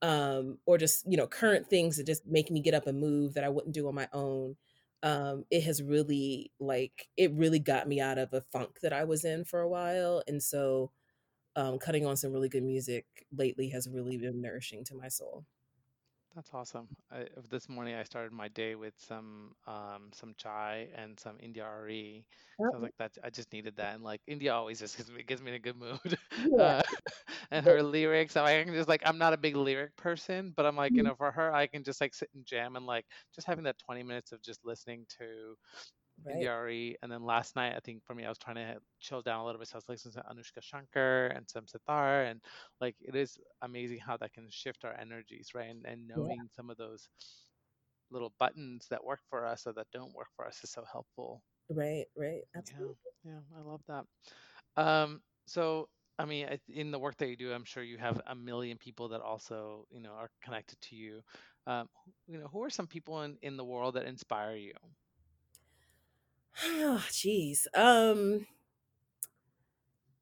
um 0.02 0.58
or 0.66 0.78
just 0.78 1.04
you 1.10 1.16
know 1.16 1.26
current 1.28 1.68
things 1.68 1.96
that 1.96 2.06
just 2.06 2.26
make 2.26 2.50
me 2.50 2.60
get 2.60 2.74
up 2.74 2.86
and 2.86 3.00
move 3.00 3.34
that 3.34 3.44
I 3.44 3.48
wouldn't 3.50 3.74
do 3.74 3.88
on 3.88 3.94
my 3.94 4.08
own 4.12 4.56
um 5.02 5.44
it 5.50 5.62
has 5.64 5.82
really 5.82 6.52
like 6.60 7.08
it 7.16 7.32
really 7.34 7.60
got 7.60 7.88
me 7.88 8.00
out 8.00 8.18
of 8.18 8.32
a 8.32 8.42
funk 8.52 8.80
that 8.82 8.92
I 8.92 9.04
was 9.04 9.24
in 9.24 9.44
for 9.44 9.60
a 9.60 9.68
while 9.68 10.22
and 10.28 10.42
so 10.42 10.90
um 11.56 11.78
cutting 11.78 12.06
on 12.06 12.16
some 12.16 12.32
really 12.32 12.48
good 12.48 12.64
music 12.64 13.06
lately 13.36 13.70
has 13.70 13.88
really 13.88 14.18
been 14.18 14.40
nourishing 14.42 14.84
to 14.86 14.94
my 14.96 15.08
soul 15.08 15.44
that's 16.34 16.50
awesome. 16.52 16.88
I, 17.10 17.26
this 17.50 17.68
morning 17.68 17.94
I 17.94 18.02
started 18.04 18.32
my 18.32 18.48
day 18.48 18.74
with 18.74 18.94
some 18.98 19.52
um, 19.66 20.10
some 20.12 20.34
chai 20.36 20.88
and 20.96 21.18
some 21.18 21.36
India.Arie. 21.40 22.26
So 22.70 22.76
I 22.76 22.78
was 22.78 22.82
like, 22.82 22.94
that 22.98 23.12
I 23.24 23.30
just 23.30 23.52
needed 23.52 23.76
that, 23.76 23.94
and 23.94 24.02
like 24.04 24.20
India 24.26 24.52
always 24.54 24.80
just 24.80 24.96
gives 24.96 25.10
me 25.10 25.22
gets 25.22 25.40
me 25.42 25.50
in 25.50 25.54
a 25.56 25.58
good 25.60 25.76
mood. 25.76 26.18
yeah 26.36 26.58
Uh, 26.58 26.82
and 27.50 27.64
her 27.66 27.82
lyrics, 27.82 28.36
I 28.36 28.62
can 28.64 28.74
just 28.74 28.88
like 28.88 29.02
I'm 29.04 29.18
not 29.18 29.32
a 29.32 29.36
big 29.38 29.56
lyric 29.56 29.96
person, 29.96 30.52
but 30.56 30.66
I'm 30.66 30.76
like, 30.76 30.96
you 30.96 31.02
Mhm. 31.02 31.04
know, 31.04 31.14
for 31.16 31.30
her, 31.32 31.52
I 31.54 31.66
can 31.66 31.82
just 31.84 32.00
like 32.00 32.14
sit 32.14 32.30
and 32.34 32.44
jam 32.46 32.76
and 32.76 32.86
like 32.86 33.06
just 33.34 33.46
having 33.46 33.64
that 33.64 33.78
20 33.78 34.02
minutes 34.02 34.32
of 34.32 34.42
just 34.42 34.64
listening 34.64 35.06
to 35.18 35.56
right 36.22 36.50
India.Arie. 36.50 36.96
And 37.02 37.10
then 37.12 37.22
last 37.22 37.56
night, 37.56 37.74
I 37.76 37.80
think 37.80 38.04
for 38.04 38.14
me, 38.14 38.24
I 38.24 38.28
was 38.28 38.38
trying 38.38 38.56
to 38.56 38.80
chill 39.00 39.22
down 39.22 39.40
a 39.40 39.44
little 39.46 39.58
bit. 39.58 39.68
So 39.68 39.76
I 39.76 39.78
was 39.78 39.88
listening 39.88 40.14
to 40.14 40.22
Anoushka 40.22 40.62
Shankar 40.62 41.26
and 41.28 41.48
some 41.48 41.66
sitar. 41.68 42.24
And 42.24 42.42
like, 42.80 42.96
it 43.00 43.14
is 43.14 43.38
amazing 43.62 43.98
how 44.00 44.16
that 44.18 44.32
can 44.32 44.48
shift 44.50 44.84
our 44.84 44.94
energies, 44.98 45.54
right? 45.54 45.70
And, 45.70 45.86
and 45.86 46.06
yeah 46.14 46.34
knowing 46.34 46.48
some 46.54 46.70
of 46.70 46.76
those 46.76 47.08
little 48.10 48.34
buttons 48.38 48.88
that 48.88 49.04
work 49.04 49.20
for 49.28 49.44
us 49.44 49.66
or 49.66 49.74
that 49.74 49.90
don't 49.92 50.14
work 50.14 50.28
for 50.36 50.46
us 50.46 50.64
is 50.64 50.70
so 50.70 50.84
helpful. 50.90 51.44
right 51.68 52.06
right 52.16 52.44
Yeah. 52.54 52.78
absolutely 52.78 52.96
Yeah. 53.24 53.40
I 53.56 53.60
love 53.60 53.82
that. 53.88 54.04
Um, 54.76 55.22
so, 55.46 55.88
I 56.18 56.26
mean, 56.26 56.58
in 56.68 56.90
the 56.92 56.98
work 56.98 57.16
that 57.18 57.28
you 57.28 57.36
do, 57.36 57.52
I'm 57.52 57.64
sure 57.64 57.82
you 57.82 57.98
have 57.98 58.20
a 58.26 58.34
million 58.36 58.78
people 58.78 59.08
that 59.10 59.22
also, 59.22 59.86
you 59.90 60.00
know, 60.00 60.12
are 60.12 60.30
connected 60.42 60.80
to 60.82 60.96
you. 60.96 61.22
Um, 61.66 61.88
you 62.26 62.38
know, 62.38 62.48
who 62.48 62.62
are 62.64 62.70
some 62.70 62.88
people 62.88 63.22
in, 63.22 63.38
in 63.42 63.56
the 63.56 63.64
world 63.64 63.94
that 63.96 64.06
inspire 64.06 64.56
you? 64.56 64.74
Oh, 66.62 67.04
jeez. 67.10 67.66
Um, 67.74 68.46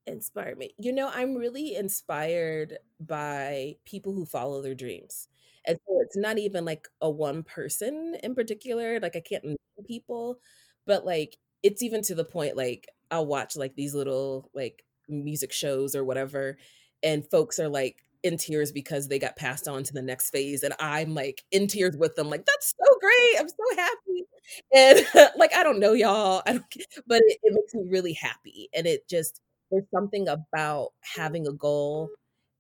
inspire 0.07 0.57
me. 0.57 0.71
You 0.79 0.93
know, 0.93 1.11
I'm 1.13 1.35
really 1.37 1.77
inspired 1.77 2.79
by 3.01 3.77
people 3.85 4.13
who 4.13 4.27
follow 4.27 4.63
their 4.63 4.75
dreams. 4.75 5.29
And 5.67 5.79
so 5.87 6.01
it's 6.01 6.17
not 6.17 6.39
even 6.39 6.65
like 6.65 6.89
a 7.01 7.11
one 7.11 7.43
person 7.45 8.17
in 8.23 8.35
particular. 8.35 8.99
Like 9.01 9.15
I 9.17 9.21
can't 9.21 9.45
name 9.45 9.57
people, 9.87 10.39
but 10.87 11.05
like 11.07 11.37
it's 11.63 11.83
even 11.83 12.03
to 12.03 12.15
the 12.17 12.25
point 12.25 12.57
like 12.57 12.89
I'll 13.13 13.27
watch 13.27 13.57
like 13.57 13.77
these 13.77 13.95
little 13.95 14.51
like 14.55 14.85
music 15.09 15.53
shows 15.53 15.95
or 15.95 16.05
whatever, 16.05 16.59
and 17.03 17.29
folks 17.31 17.59
are 17.61 17.69
like 17.69 18.05
in 18.23 18.37
tears 18.37 18.73
because 18.73 19.09
they 19.09 19.19
got 19.19 19.37
passed 19.37 19.69
on 19.69 19.83
to 19.85 19.93
the 19.93 20.03
next 20.03 20.31
phase. 20.31 20.63
And 20.63 20.75
I'm 20.81 21.15
like 21.15 21.43
in 21.51 21.67
tears 21.67 21.97
with 21.97 22.15
them, 22.17 22.31
like, 22.31 22.45
that's 22.47 22.73
so 22.79 22.99
great. 23.01 23.41
I'm 23.41 23.49
so 23.49 23.77
happy. 23.77 24.27
And 24.75 25.31
like 25.39 25.55
I 25.55 25.63
don't 25.63 25.81
know 25.81 25.93
y'all. 25.93 26.43
I 26.47 26.53
don't 26.53 26.65
but 27.07 27.23
it, 27.27 27.39
it 27.43 27.55
makes 27.55 27.75
me 27.75 27.83
really 27.89 28.13
happy. 28.13 28.69
And 28.75 28.87
it 28.87 29.09
just 29.09 29.41
there's 29.71 29.85
something 29.95 30.29
about 30.29 30.91
having 31.01 31.47
a 31.47 31.53
goal 31.53 32.11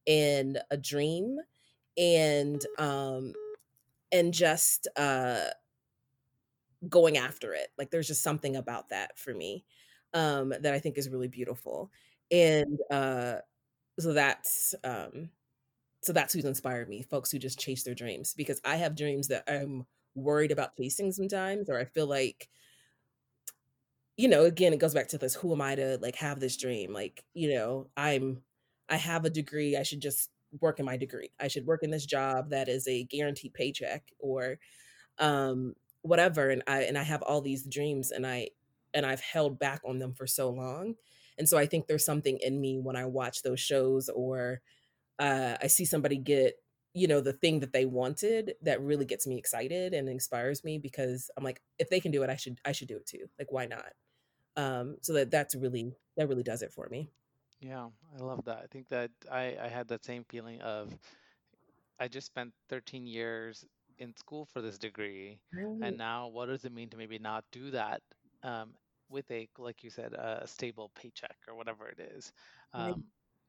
and 0.07 0.59
a 0.70 0.77
dream 0.77 1.38
and 1.98 2.62
um 2.79 3.35
and 4.12 4.35
just 4.35 4.88
uh 4.96 5.46
going 6.88 7.16
after 7.16 7.53
it. 7.55 7.68
Like 7.79 7.90
there's 7.90 8.07
just 8.09 8.22
something 8.22 8.57
about 8.57 8.88
that 8.90 9.18
for 9.18 9.33
me 9.35 9.64
um 10.14 10.51
that 10.61 10.75
I 10.75 10.79
think 10.79 10.98
is 10.98 11.09
really 11.09 11.29
beautiful. 11.29 11.90
And 12.31 12.79
uh 12.90 13.37
so 14.01 14.12
that's 14.14 14.75
um 14.85 15.31
so 16.03 16.12
that's 16.12 16.35
who's 16.35 16.45
inspired 16.45 16.88
me, 16.88 17.03
folks 17.03 17.31
who 17.31 17.38
just 17.38 17.61
chase 17.61 17.85
their 17.85 17.95
dreams 17.95 18.35
because 18.35 18.61
I 18.65 18.77
have 18.77 18.97
dreams 18.97 19.29
that 19.29 19.45
I'm 19.49 19.87
worried 20.15 20.51
about 20.53 20.77
chasing 20.77 21.12
sometimes 21.12 21.71
or 21.71 21.79
I 21.79 21.85
feel 21.85 22.07
like 22.07 22.49
you 24.17 24.29
know, 24.29 24.45
again, 24.45 24.73
it 24.73 24.79
goes 24.79 24.95
back 24.95 25.09
to 25.09 25.19
this, 25.19 25.35
who 25.35 25.53
am 25.53 25.61
I 25.61 25.75
to 25.75 25.99
like 26.01 26.17
have 26.17 26.38
this 26.41 26.57
dream? 26.57 26.93
Like, 26.93 27.25
you 27.35 27.55
know, 27.55 27.88
I'm 27.97 28.43
I 28.88 28.97
have 28.97 29.25
a 29.25 29.31
degree, 29.31 29.77
I 29.77 29.83
should 29.85 30.01
just 30.01 30.31
work 30.61 30.79
in 30.79 30.85
my 30.87 30.97
degree. 30.97 31.31
I 31.41 31.49
should 31.49 31.67
work 31.67 31.83
in 31.83 31.91
this 31.91 32.05
job 32.07 32.51
that 32.51 32.69
is 32.69 32.87
a 32.87 33.05
guaranteed 33.05 33.55
paycheck 33.55 34.12
or 34.19 34.59
um 35.19 35.75
whatever 36.03 36.51
and 36.51 36.62
I 36.67 36.83
and 36.85 36.99
I 36.99 37.03
have 37.05 37.23
all 37.23 37.41
these 37.43 37.67
dreams 37.67 38.12
and 38.12 38.27
I 38.27 38.51
and 38.95 39.07
I've 39.07 39.21
held 39.21 39.59
back 39.59 39.83
on 39.87 39.99
them 39.99 40.15
for 40.15 40.27
so 40.27 40.51
long. 40.51 40.97
And 41.38 41.49
so 41.49 41.59
I 41.59 41.67
think 41.67 41.87
there's 41.87 42.05
something 42.05 42.38
in 42.41 42.61
me 42.61 42.79
when 42.79 42.97
I 42.97 43.07
watch 43.07 43.43
those 43.43 43.61
shows 43.61 44.09
or 44.11 44.62
uh 45.18 45.57
I 45.62 45.66
see 45.68 45.85
somebody 45.85 46.18
get 46.18 46.55
you 46.94 47.07
know 47.09 47.20
the 47.20 47.33
thing 47.33 47.61
that 47.61 47.72
they 47.72 47.87
wanted 47.87 48.55
that 48.62 48.81
really 48.83 49.05
gets 49.07 49.27
me 49.27 49.38
excited 49.38 49.94
and 49.94 50.09
inspires 50.09 50.64
me 50.64 50.79
because 50.79 51.31
I'm 51.37 51.44
like 51.44 51.62
if 51.79 51.90
they 51.90 52.01
can 52.01 52.12
do 52.12 52.22
it 52.22 52.31
I 52.31 52.37
should 52.37 52.61
I 52.64 52.72
should 52.72 52.88
do 52.88 52.96
it 52.98 53.07
too. 53.07 53.29
Like 53.38 53.53
why 53.53 53.66
not? 53.66 53.92
Um, 54.57 54.96
so 55.03 55.14
that 55.14 55.31
that's 55.31 55.55
really 55.57 55.94
that 56.16 56.29
really 56.29 56.42
does 56.44 56.62
it 56.62 56.72
for 56.72 56.88
me. 56.90 57.11
Yeah, 57.61 57.90
I 58.14 58.18
love 58.18 58.44
that. 58.44 58.59
I 58.59 58.66
think 58.66 58.88
that 58.88 59.11
I, 59.31 59.57
I 59.57 59.68
had 59.68 59.88
that 59.88 60.05
same 60.05 60.25
feeling 60.25 60.61
of 60.62 60.98
I 61.98 62.09
just 62.09 62.27
spent 62.27 62.55
13 62.68 63.07
years 63.07 63.64
in 63.98 64.14
school 64.16 64.44
for 64.46 64.61
this 64.61 64.79
degree, 64.79 65.40
and 65.81 65.96
now 65.96 66.29
what 66.29 66.46
does 66.46 66.64
it 66.64 66.72
mean 66.72 66.90
to 66.90 66.96
maybe 66.96 67.18
not 67.18 67.44
do 67.53 67.70
that 67.70 68.03
um, 68.42 68.75
with 69.09 69.31
a, 69.31 69.48
like 69.59 69.83
you 69.85 69.90
said, 69.90 70.12
a 70.14 70.46
stable 70.46 70.90
paycheck 70.94 71.37
or 71.48 71.55
whatever 71.55 71.88
it 71.88 72.01
is, 72.01 72.33
right, 72.75 72.96
um, 72.96 73.05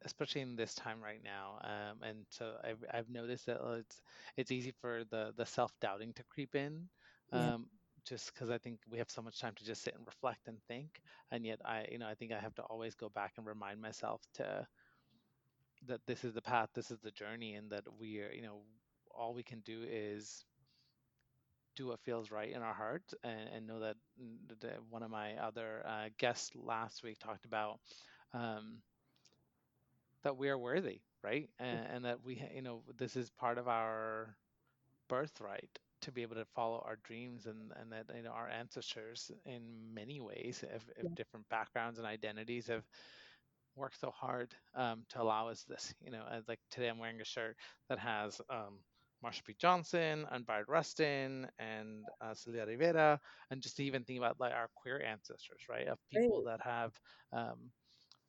especially 0.06 0.42
in 0.42 0.56
this 0.56 0.76
time 0.76 1.02
right 1.02 1.22
now. 1.24 1.60
Um, 1.64 2.04
and 2.04 2.26
so 2.30 2.56
I've 2.64 2.84
I've 2.94 3.10
noticed 3.10 3.46
that 3.48 3.62
uh, 3.64 3.74
it's 3.80 4.02
it's 4.38 4.52
easy 4.52 4.72
for 4.72 5.04
the 5.10 5.34
the 5.36 5.46
self-doubting 5.46 6.14
to 6.14 6.24
creep 6.24 6.56
in. 6.56 6.90
yeah, 7.32 7.52
Um, 7.52 7.68
just 8.06 8.34
because 8.34 8.50
I 8.50 8.58
think 8.58 8.80
we 8.90 8.98
have 9.00 9.10
so 9.10 9.22
much 9.22 9.40
time 9.40 9.54
to 9.56 9.66
just 9.66 9.82
sit 9.84 9.96
and 9.96 10.06
reflect 10.06 10.48
and 10.48 10.58
think, 10.68 11.02
and 11.32 11.46
yet 11.46 11.60
I, 11.66 11.88
you 11.92 11.98
know, 12.00 12.08
I 12.08 12.16
think 12.16 12.32
I 12.32 12.40
have 12.40 12.56
to 12.56 12.64
always 12.64 12.96
go 12.96 13.10
back 13.10 13.34
and 13.38 13.46
remind 13.46 13.82
myself 13.82 14.22
to 14.36 14.68
that 15.86 16.06
this 16.06 16.24
is 16.24 16.34
the 16.34 16.42
path, 16.42 16.70
this 16.74 16.92
is 16.92 17.00
the 17.00 17.12
journey, 17.12 17.56
and 17.56 17.72
that 17.72 17.84
we 18.00 18.20
are, 18.22 18.32
you 18.32 18.42
know, 18.42 18.62
all 19.12 19.34
we 19.34 19.44
can 19.44 19.60
do 19.62 19.84
is 19.88 20.46
do 21.76 21.88
what 21.88 22.00
feels 22.02 22.32
right 22.32 22.52
in 22.52 22.62
our 22.62 22.74
heart 22.74 23.04
and, 23.24 23.50
and 23.54 23.68
know 23.68 23.80
that 23.80 23.96
the, 24.60 24.70
one 24.90 25.04
of 25.04 25.10
my 25.10 25.36
other 25.38 25.84
uh, 25.86 26.10
guests 26.18 26.52
last 26.56 27.04
week 27.04 27.18
talked 27.20 27.46
about 27.46 27.80
um, 28.34 28.82
that 30.24 30.38
we 30.38 30.50
are 30.50 30.58
worthy, 30.58 31.02
right? 31.24 31.50
And, 31.60 31.86
and 31.92 32.06
that 32.06 32.24
we, 32.24 32.42
you 32.56 32.62
know, 32.62 32.84
this 32.98 33.16
is 33.16 33.30
part 33.32 33.58
of 33.58 33.68
our 33.68 34.36
birthright 35.10 35.80
to 36.02 36.12
be 36.12 36.22
able 36.22 36.36
to 36.36 36.46
follow 36.56 36.84
our 36.86 36.98
dreams 37.04 37.46
and, 37.48 37.72
and 37.78 37.92
that 37.92 38.06
you 38.16 38.24
know 38.24 38.32
our 38.32 38.50
ancestors 38.50 39.32
in 39.46 39.62
many 39.94 40.20
ways 40.20 40.64
of, 40.74 40.84
yeah, 41.02 41.10
different 41.16 41.48
backgrounds 41.50 41.98
and 42.00 42.08
identities 42.08 42.68
have 42.68 42.84
worked 43.76 44.00
so 44.00 44.12
hard 44.12 44.54
um, 44.76 45.04
to 45.10 45.22
allow 45.22 45.48
us 45.50 45.64
this. 45.64 45.94
You 46.04 46.12
know, 46.12 46.24
like 46.48 46.60
today 46.72 46.88
I'm 46.88 47.00
wearing 47.00 47.22
a 47.22 47.26
shirt 47.26 47.56
that 47.90 48.00
has 48.00 48.40
um, 48.50 48.80
Marsha 49.24 49.44
P. 49.44 49.56
Johnson 49.60 50.26
and 50.32 50.46
Bayard 50.46 50.66
Rustin 50.68 51.48
and 51.60 52.08
uh, 52.22 52.34
Sylvia 52.34 52.66
Rivera, 52.66 53.20
and 53.52 53.62
just 53.62 53.80
even 53.80 54.04
think 54.04 54.20
about 54.20 54.40
like 54.40 54.54
our 54.54 54.70
queer 54.76 55.02
ancestors, 55.04 55.62
right? 55.70 55.88
Of 55.88 56.00
people 56.12 56.42
Right. 56.42 56.46
that 56.46 56.62
have 56.62 56.94
um, 57.32 57.72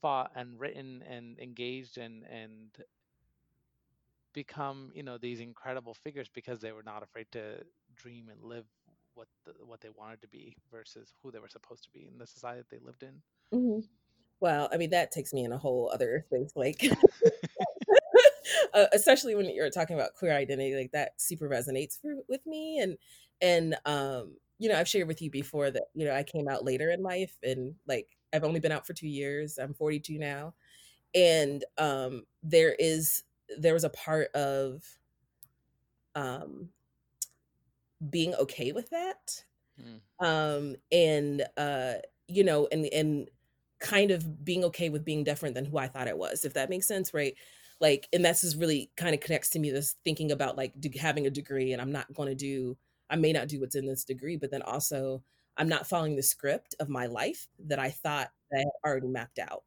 fought 0.05 0.33
and 0.37 0.61
written 0.61 1.03
and 1.09 1.41
engaged 1.41 1.97
and 1.99 2.25
and 2.25 2.85
become 4.35 4.93
you 4.95 5.03
know 5.03 5.17
these 5.17 5.41
incredible 5.41 5.95
figures 5.95 6.29
because 6.35 6.61
they 6.61 6.73
were 6.73 6.83
not 6.83 7.03
afraid 7.03 7.27
to 7.33 7.65
dream 7.97 8.29
and 8.29 8.43
live 8.43 8.67
what 9.15 9.29
the, 9.47 9.53
what 9.65 9.81
they 9.81 9.91
wanted 9.91 10.21
to 10.21 10.29
be 10.29 10.57
versus 10.71 11.15
who 11.23 11.31
they 11.33 11.39
were 11.39 11.49
supposed 11.49 11.85
to 11.85 11.91
be 11.93 12.07
in 12.07 12.19
the 12.19 12.27
society 12.27 12.61
that 12.61 12.69
they 12.71 12.85
lived 12.85 13.03
in. 13.03 13.23
hmm 13.53 13.81
Well, 14.41 14.69
I 14.73 14.79
mean, 14.79 14.91
that 14.91 15.13
takes 15.13 15.35
me 15.35 15.45
in 15.45 15.53
a 15.53 15.59
whole 15.59 15.91
other 15.93 16.25
space, 16.29 16.53
like 16.57 16.85
uh, 18.75 18.87
especially 18.93 19.35
when 19.35 19.55
you're 19.55 19.71
talking 19.71 19.97
about 19.97 20.15
queer 20.15 20.35
identity, 20.35 20.75
like 20.77 20.93
that 20.93 21.21
super 21.21 21.49
resonates 21.49 22.01
for, 22.01 22.15
with 22.29 22.45
me. 22.47 22.79
And 22.81 22.97
and 23.41 23.77
um, 23.87 24.37
you 24.59 24.69
know, 24.69 24.79
I've 24.79 24.89
shared 24.89 25.09
with 25.09 25.23
you 25.23 25.31
before 25.31 25.71
that 25.71 25.85
you 25.95 26.07
know 26.07 26.15
I 26.15 26.25
came 26.25 26.49
out 26.49 26.65
later 26.65 26.91
in 26.91 27.03
life, 27.03 27.37
and 27.43 27.75
like 27.89 28.09
I've 28.35 28.45
only 28.45 28.61
been 28.61 28.73
out 28.73 28.87
for 28.87 28.95
two 28.95 29.09
years. 29.09 29.59
I'm 29.59 29.75
42 29.75 30.19
now, 30.19 30.55
and 31.15 31.65
um, 31.79 32.25
there 32.43 32.75
is 32.79 33.25
there 33.59 33.75
was 33.75 33.85
a 33.85 33.91
part 33.91 34.31
of 34.35 34.85
um, 36.15 36.71
being 38.11 38.35
okay 38.35 38.73
with 38.73 38.91
that 38.91 39.45
Mm, 39.81 40.01
um 40.21 40.77
and 40.93 41.45
uh 41.57 41.95
you 42.29 42.45
know 42.45 42.69
and 42.73 42.87
and 42.87 43.31
kind 43.81 44.11
of 44.13 44.45
being 44.45 44.65
okay 44.65 44.89
with 44.91 45.05
being 45.05 45.25
different 45.25 45.55
than 45.55 45.65
who 45.65 45.79
i 45.79 45.89
thought 45.89 46.09
i 46.09 46.15
was 46.15 46.45
if 46.45 46.55
that 46.55 46.71
makes 46.71 46.89
sense 46.89 47.15
right 47.15 47.37
like 47.81 48.09
and 48.13 48.25
that's 48.25 48.43
just 48.43 48.59
really 48.59 48.91
kind 48.97 49.15
of 49.15 49.21
connects 49.21 49.51
to 49.51 49.59
me 49.61 49.71
this 49.71 49.97
thinking 50.05 50.33
about 50.33 50.57
like 50.57 50.75
having 50.97 51.27
a 51.27 51.31
degree 51.31 51.73
and 51.73 51.83
i'm 51.83 51.93
not 51.93 52.13
going 52.15 52.29
to 52.29 52.35
do 52.37 52.77
i 53.11 53.17
may 53.17 53.33
not 53.33 53.49
do 53.49 53.61
what's 53.61 53.77
in 53.77 53.87
this 53.87 54.05
degree 54.05 54.37
but 54.37 54.51
then 54.51 54.63
also 54.63 55.23
i'm 55.57 55.69
not 55.69 55.87
following 55.87 56.17
the 56.17 56.23
script 56.23 56.75
of 56.81 56.89
my 56.89 57.07
life 57.07 57.47
that 57.67 57.79
i 57.79 57.91
thought 57.91 58.31
that 58.51 58.59
i 58.59 58.61
had 58.61 58.91
already 58.91 59.09
mapped 59.09 59.39
out 59.39 59.65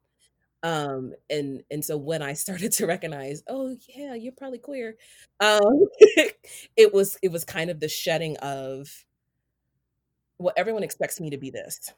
um 0.62 1.12
and 1.30 1.62
and 1.70 1.84
so 1.84 1.96
when 1.96 2.22
i 2.22 2.32
started 2.34 2.72
to 2.72 2.86
recognize 2.86 3.42
oh 3.48 3.76
yeah 3.88 4.14
you're 4.14 4.32
probably 4.32 4.58
queer 4.58 4.96
um 5.40 5.86
it 6.76 6.92
was 6.92 7.18
it 7.22 7.30
was 7.30 7.44
kind 7.44 7.70
of 7.70 7.80
the 7.80 7.88
shedding 7.88 8.36
of 8.38 9.04
well, 10.38 10.54
everyone 10.56 10.82
expects 10.82 11.20
me 11.20 11.30
to 11.30 11.36
be 11.38 11.50
this. 11.50 11.92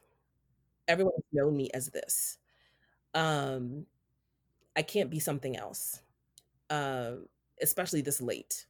Everyone 0.87 1.13
has 1.15 1.23
known 1.31 1.55
me 1.55 1.69
as 1.73 1.87
this. 1.87 2.37
Um, 3.13 3.85
I 4.75 4.81
can't 4.81 5.09
be 5.09 5.19
something 5.19 5.57
else, 5.57 6.01
um, 6.69 7.27
especially 7.61 8.01
this 8.01 8.21
late 8.21 8.65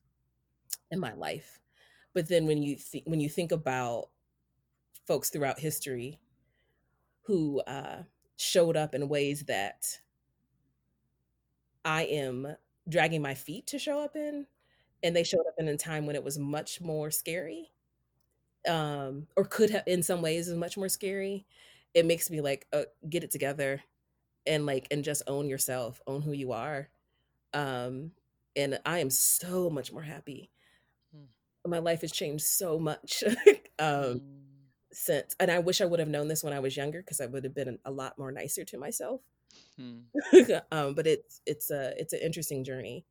in 0.91 0.99
my 0.99 1.13
life. 1.13 1.59
But 2.13 2.27
then 2.29 2.47
when 2.47 2.63
you 2.63 2.77
th- 2.77 3.05
when 3.05 3.19
you 3.19 3.29
think 3.29 3.51
about 3.51 4.09
folks 5.05 5.29
throughout 5.29 5.59
history 5.59 6.19
who 7.23 7.59
uh, 7.61 8.03
showed 8.37 8.75
up 8.77 8.93
in 8.95 9.07
ways 9.09 9.43
that 9.45 9.99
I 11.83 12.03
am 12.03 12.55
dragging 12.87 13.21
my 13.21 13.33
feet 13.33 13.67
to 13.67 13.79
show 13.79 13.99
up 13.99 14.15
in, 14.15 14.47
and 15.03 15.15
they 15.15 15.23
showed 15.23 15.45
up 15.47 15.55
in 15.57 15.67
a 15.67 15.77
time 15.77 16.05
when 16.05 16.15
it 16.15 16.23
was 16.23 16.37
much 16.39 16.81
more 16.81 17.11
scary, 17.11 17.71
um, 18.67 19.27
or 19.35 19.45
could 19.45 19.69
have 19.71 19.83
in 19.87 20.03
some 20.03 20.21
ways 20.21 20.47
is 20.47 20.57
much 20.57 20.77
more 20.77 20.89
scary. 20.89 21.45
It 21.93 22.05
makes 22.05 22.29
me 22.29 22.41
like 22.41 22.67
uh, 22.73 22.83
get 23.09 23.23
it 23.23 23.31
together 23.31 23.81
and 24.47 24.65
like 24.65 24.87
and 24.91 25.03
just 25.03 25.23
own 25.27 25.49
yourself, 25.49 26.01
own 26.07 26.21
who 26.21 26.31
you 26.33 26.51
are. 26.53 26.89
Um 27.53 28.11
and 28.55 28.79
I 28.85 28.99
am 28.99 29.09
so 29.09 29.69
much 29.69 29.91
more 29.93 30.03
happy. 30.03 30.51
mm, 31.15 31.27
My 31.65 31.79
life 31.79 32.01
has 32.01 32.11
changed 32.11 32.43
so 32.45 32.79
much 32.79 33.23
um 33.79 34.21
mm, 34.21 34.50
since 34.93 35.35
and 35.39 35.51
I 35.51 35.59
wish 35.59 35.81
I 35.81 35.85
would 35.85 35.99
have 35.99 36.09
known 36.09 36.27
this 36.27 36.43
when 36.43 36.53
I 36.53 36.59
was 36.59 36.77
younger 36.77 37.01
because 37.01 37.21
I 37.21 37.25
would 37.27 37.43
have 37.43 37.53
been 37.55 37.79
a 37.85 37.91
lot 37.91 38.17
more 38.17 38.31
nicer 38.31 38.65
to 38.65 38.77
myself. 38.77 39.21
mm. 39.77 40.11
um 40.71 40.93
but 40.93 41.07
it's 41.07 41.41
it's 41.45 41.69
a 41.69 41.93
it's 41.99 42.13
an 42.13 42.19
interesting 42.21 42.63
journey. 42.63 43.05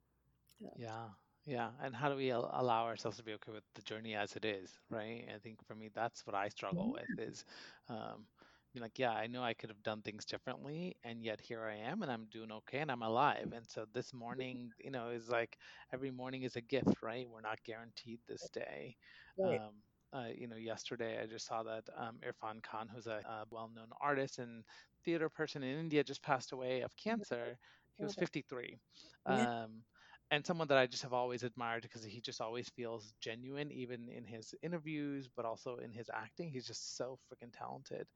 Yeah. 0.60 0.70
Yeah, 0.76 1.10
yeah. 1.44 1.72
And 1.80 1.94
how 1.94 2.08
do 2.08 2.16
we 2.16 2.30
allow 2.30 2.84
ourselves 2.84 3.16
to 3.18 3.22
be 3.24 3.34
okay 3.34 3.52
with 3.52 3.64
the 3.74 3.82
journey 3.82 4.14
as 4.14 4.36
it 4.36 4.44
is, 4.44 4.78
right? 4.88 5.28
I 5.34 5.38
think 5.38 5.64
for 5.66 5.74
me, 5.74 5.90
that's 5.94 6.26
what 6.26 6.34
I 6.34 6.48
struggle 6.48 6.90
with 6.90 7.18
is, 7.18 7.44
um, 7.88 8.26
being 8.72 8.82
like, 8.82 8.98
yeah, 9.00 9.12
I 9.12 9.26
know 9.26 9.42
I 9.42 9.54
could 9.54 9.68
have 9.70 9.82
done 9.82 10.00
things 10.02 10.24
differently, 10.24 10.96
and 11.02 11.24
yet 11.24 11.40
here 11.40 11.64
I 11.64 11.74
am, 11.76 12.02
and 12.02 12.10
I'm 12.12 12.26
doing 12.26 12.52
okay, 12.52 12.78
and 12.78 12.90
I'm 12.90 13.02
alive. 13.02 13.52
And 13.52 13.68
so 13.68 13.84
this 13.92 14.12
morning, 14.14 14.72
you 14.78 14.92
know, 14.92 15.08
is 15.10 15.28
like 15.28 15.58
every 15.92 16.12
morning 16.12 16.44
is 16.44 16.54
a 16.56 16.60
gift, 16.60 17.02
right? 17.02 17.28
We're 17.28 17.40
not 17.40 17.64
guaranteed 17.64 18.20
this 18.28 18.48
day. 18.50 18.96
Right. 19.36 19.60
Um, 19.60 19.82
uh, 20.12 20.28
you 20.34 20.46
know, 20.48 20.56
yesterday 20.56 21.20
I 21.22 21.26
just 21.26 21.46
saw 21.46 21.62
that 21.64 21.84
um, 21.96 22.18
Irrfan 22.24 22.62
Khan, 22.62 22.88
who's 22.92 23.06
a, 23.06 23.22
a 23.26 23.44
well-known 23.50 23.88
artist 24.00 24.38
and 24.38 24.64
theater 25.04 25.28
person 25.28 25.62
in 25.62 25.78
India, 25.78 26.02
just 26.04 26.22
passed 26.22 26.52
away 26.52 26.80
of 26.82 26.96
cancer. 26.96 27.58
He 27.98 28.04
was 28.04 28.14
53. 28.14 28.78
Yeah. 29.26 29.46
Um, 29.64 29.82
and 30.30 30.44
someone 30.46 30.68
that 30.68 30.78
I 30.78 30.86
just 30.86 31.02
have 31.02 31.12
always 31.12 31.42
admired 31.42 31.82
because 31.82 32.04
he 32.04 32.20
just 32.20 32.40
always 32.40 32.68
feels 32.70 33.12
genuine, 33.20 33.70
even 33.70 34.08
in 34.08 34.24
his 34.24 34.54
interviews, 34.62 35.28
but 35.36 35.44
also 35.44 35.76
in 35.76 35.92
his 35.92 36.10
acting. 36.12 36.50
He's 36.50 36.66
just 36.66 36.96
so 36.96 37.18
freaking 37.28 37.52
talented. 37.52 38.06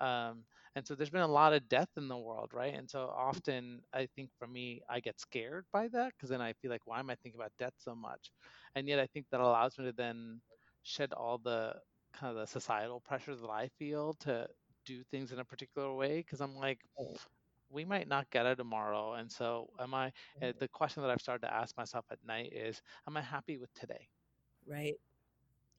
Um, 0.00 0.44
and 0.74 0.86
so 0.86 0.94
there's 0.94 1.10
been 1.10 1.22
a 1.22 1.26
lot 1.26 1.52
of 1.52 1.68
death 1.68 1.88
in 1.96 2.08
the 2.08 2.16
world, 2.16 2.52
right? 2.52 2.74
And 2.74 2.88
so 2.90 3.10
often 3.14 3.80
I 3.92 4.06
think 4.14 4.30
for 4.38 4.46
me, 4.46 4.82
I 4.88 5.00
get 5.00 5.20
scared 5.20 5.66
by 5.72 5.88
that 5.88 6.12
because 6.16 6.28
then 6.30 6.40
I 6.40 6.52
feel 6.54 6.70
like, 6.70 6.86
why 6.86 6.98
am 7.00 7.10
I 7.10 7.16
thinking 7.16 7.40
about 7.40 7.52
death 7.58 7.74
so 7.78 7.94
much? 7.94 8.30
And 8.74 8.88
yet 8.88 8.98
I 9.00 9.06
think 9.06 9.26
that 9.30 9.40
allows 9.40 9.78
me 9.78 9.86
to 9.86 9.92
then 9.92 10.40
shed 10.86 11.12
all 11.12 11.38
the 11.38 11.74
kind 12.14 12.30
of 12.30 12.36
the 12.36 12.46
societal 12.46 13.00
pressures 13.00 13.40
that 13.42 13.50
I 13.50 13.68
feel 13.78 14.14
to 14.20 14.48
do 14.86 15.04
things 15.04 15.32
in 15.32 15.40
a 15.40 15.44
particular 15.44 15.92
way 15.94 16.18
because 16.18 16.40
I'm 16.40 16.56
like, 16.56 16.80
we 17.70 17.84
might 17.84 18.08
not 18.08 18.30
get 18.30 18.46
it 18.46 18.56
tomorrow. 18.56 19.14
And 19.14 19.30
so, 19.30 19.70
am 19.80 19.94
I? 19.94 20.12
Uh, 20.42 20.52
the 20.58 20.68
question 20.68 21.02
that 21.02 21.10
I've 21.10 21.20
started 21.20 21.46
to 21.46 21.54
ask 21.54 21.76
myself 21.76 22.06
at 22.10 22.24
night 22.24 22.52
is, 22.52 22.82
am 23.08 23.16
I 23.16 23.22
happy 23.22 23.58
with 23.58 23.72
today? 23.74 24.08
Right. 24.66 24.96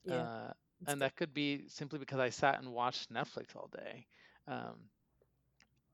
Yeah. 0.03 0.27
Uh, 0.27 0.53
and 0.87 1.01
good. 1.01 1.01
that 1.01 1.15
could 1.15 1.33
be 1.33 1.67
simply 1.67 1.99
because 1.99 2.19
I 2.19 2.29
sat 2.29 2.59
and 2.59 2.73
watched 2.73 3.11
Netflix 3.11 3.55
all 3.55 3.67
day. 3.73 4.07
Um, 4.47 4.89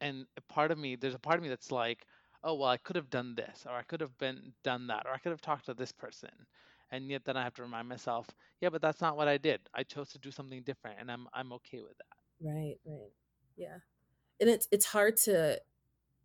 and 0.02 0.28
a 0.38 0.42
part 0.42 0.72
of 0.72 0.78
me, 0.78 0.96
there's 0.96 1.16
a 1.16 1.20
part 1.20 1.38
of 1.38 1.44
me 1.44 1.50
that's 1.50 1.72
like, 1.72 2.06
oh 2.44 2.56
well, 2.56 2.70
I 2.70 2.78
could 2.78 2.96
have 2.96 3.10
done 3.10 3.36
this, 3.36 3.66
or 3.68 3.74
I 3.76 3.84
could 3.84 4.02
have 4.02 4.18
been 4.18 4.54
done 4.64 4.88
that, 4.88 5.06
or 5.06 5.14
I 5.14 5.20
could 5.20 5.32
have 5.32 5.42
talked 5.42 5.66
to 5.66 5.74
this 5.74 5.92
person. 5.92 6.32
And 6.94 7.12
yet 7.12 7.26
then 7.26 7.38
I 7.38 7.44
have 7.44 7.56
to 7.56 7.64
remind 7.64 7.90
myself, 7.90 8.30
yeah, 8.62 8.70
but 8.70 8.82
that's 8.82 9.02
not 9.02 9.18
what 9.18 9.28
I 9.28 9.38
did. 9.38 9.62
I 9.76 9.84
chose 9.84 10.12
to 10.14 10.20
do 10.20 10.32
something 10.32 10.64
different, 10.64 11.02
and 11.02 11.12
I'm 11.12 11.28
I'm 11.34 11.54
okay 11.54 11.82
with 11.82 11.98
that. 11.98 12.18
Right, 12.42 12.78
right. 12.86 13.12
Yeah. 13.56 13.78
And 14.42 14.50
it's 14.50 14.68
it's 14.72 14.88
hard 14.88 15.18
to 15.26 15.62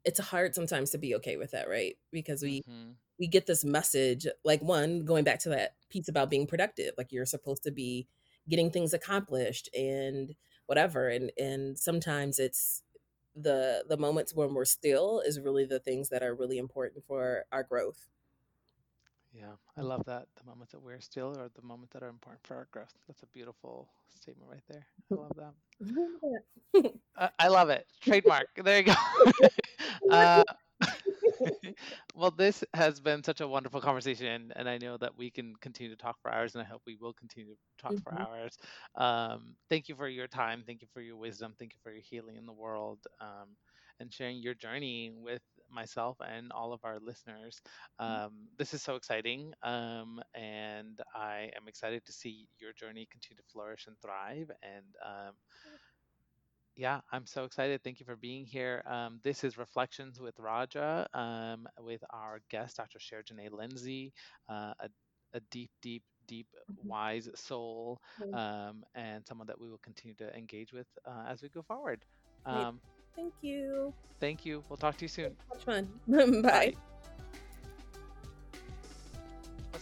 it's 0.05 0.21
hard 0.21 0.55
sometimes 0.55 0.91
to 0.93 0.99
be 0.99 1.15
okay 1.17 1.39
with 1.39 1.53
that, 1.53 1.69
right? 1.69 1.97
Because 2.13 2.43
we 2.43 2.63
hmm 2.67 2.99
we 3.21 3.29
get 3.29 3.47
this 3.47 3.65
message 3.65 4.27
like 4.45 4.63
one 4.63 5.05
going 5.07 5.25
back 5.25 5.41
to 5.41 5.51
that 5.51 5.77
piece 5.91 6.09
about 6.09 6.31
being 6.31 6.47
productive 6.47 6.95
like 6.99 7.13
you're 7.13 7.27
supposed 7.27 7.63
to 7.65 7.71
be 7.73 8.09
getting 8.49 8.71
things 8.71 8.95
accomplished 8.95 9.69
and 9.77 10.35
whatever 10.67 11.09
and 11.09 11.33
and 11.39 11.79
sometimes 11.79 12.39
it's 12.41 12.83
the 13.37 13.85
the 13.89 13.97
moments 13.99 14.35
when 14.35 14.55
we're 14.55 14.65
still 14.67 15.21
is 15.27 15.41
really 15.41 15.65
the 15.67 15.81
things 15.81 16.11
that 16.11 16.23
are 16.23 16.35
really 16.35 16.59
important 16.59 17.05
for 17.07 17.45
our 17.53 17.63
growth 17.65 18.09
Yeah, 19.33 19.55
I 19.77 19.83
love 19.83 20.05
that. 20.07 20.29
The 20.37 20.45
moments 20.45 20.73
that 20.73 20.81
we're 20.81 21.01
still 21.01 21.37
are 21.39 21.49
the 21.55 21.63
moments 21.63 21.93
that 21.93 22.03
are 22.03 22.09
important 22.09 22.47
for 22.47 22.57
our 22.57 22.69
growth. 22.73 22.95
That's 23.07 23.23
a 23.23 23.27
beautiful 23.27 23.89
statement 24.15 24.51
right 24.51 24.63
there. 24.69 24.87
I 25.13 25.15
love 25.15 25.35
that. 25.37 25.55
I, 27.17 27.31
I 27.39 27.49
love 27.49 27.71
it. 27.71 27.87
Trademark. 28.01 28.49
There 28.63 28.79
you 28.79 28.85
go. 28.85 28.95
uh, 30.09 30.43
well, 32.15 32.31
this 32.31 32.65
has 32.75 33.01
been 33.01 33.23
such 33.23 33.41
a 33.41 33.49
wonderful 33.49 33.81
conversation, 33.81 34.53
and 34.57 34.69
I 34.69 34.79
know 34.79 34.97
that 34.99 35.17
we 35.17 35.31
can 35.31 35.55
continue 35.61 35.91
to 35.95 36.01
talk 36.03 36.17
for 36.23 36.33
hours, 36.33 36.55
and 36.55 36.63
I 36.63 36.67
hope 36.67 36.83
we 36.87 36.97
will 37.01 37.13
continue 37.13 37.53
to 37.53 37.83
talk 37.83 37.97
for 38.03 38.13
Mhm. 38.13 38.19
hours. 38.19 38.57
Um, 38.97 39.55
thank 39.69 39.89
you 39.89 39.95
for 39.95 40.09
your 40.09 40.27
time. 40.29 40.63
Thank 40.67 40.83
you 40.83 40.89
for 40.93 41.01
your 41.01 41.17
wisdom. 41.17 41.55
Thank 41.59 41.73
you 41.75 41.81
for 41.83 41.91
your 41.93 42.03
healing 42.03 42.37
in 42.37 42.47
the 42.47 42.53
world 42.53 42.99
um, 43.21 43.49
and 44.01 44.13
sharing 44.13 44.39
your 44.39 44.55
journey 44.55 45.11
with 45.15 45.43
myself 45.71 46.17
and 46.27 46.53
all 46.53 46.73
of 46.73 46.81
our 46.85 46.99
listeners. 47.01 47.61
Um, 47.99 48.49
this 48.59 48.75
is 48.75 48.83
so 48.83 48.97
exciting, 48.97 49.53
um, 49.63 50.21
and 50.35 51.01
I 51.15 51.51
am 51.57 51.69
excited 51.69 52.05
to 52.07 52.13
see 52.13 52.49
your 52.59 52.73
journey 52.73 53.07
continue 53.11 53.37
to 53.37 53.49
flourish 53.53 53.87
and 53.87 53.97
thrive. 54.01 54.51
And 54.63 54.85
um, 55.05 55.35
yeah, 56.77 57.01
I'm 57.13 57.27
so 57.27 57.45
excited. 57.45 57.83
Thank 57.83 57.99
you 58.01 58.07
for 58.07 58.17
being 58.17 58.45
here. 58.45 58.83
Um, 58.87 59.21
this 59.25 59.43
is 59.43 59.59
Reflections 59.59 60.21
with 60.21 60.39
Raja 60.39 61.09
um, 61.13 61.69
with 61.81 62.03
our 62.11 62.41
guest, 62.51 62.77
Dr. 62.77 62.99
Sherjane 62.99 63.51
Lindsay, 63.51 64.13
uh, 64.49 64.75
a, 64.81 64.89
a 65.35 65.41
deep, 65.51 65.71
deep, 65.83 66.05
deep, 66.29 66.47
wise 66.85 67.29
soul, 67.35 68.01
um, 68.33 68.85
and 68.95 69.27
someone 69.27 69.49
that 69.49 69.61
we 69.61 69.69
will 69.69 69.81
continue 69.83 70.15
to 70.17 70.33
engage 70.37 70.73
with 70.73 70.87
uh, 71.05 71.25
as 71.29 71.43
we 71.43 71.49
go 71.49 71.63
forward. 71.63 72.05
Great. 73.19 73.33
Thank 73.33 73.35
you. 73.43 73.95
thank 74.21 74.47
you. 74.47 74.65
We'll 74.69 74.77
talk 74.77 74.97
to 74.99 75.05
you 75.05 75.09
soon. 75.09 75.37
Much 75.49 75.65
fun. 75.65 75.89
Bye. 76.09 76.41
Bye. 76.43 76.75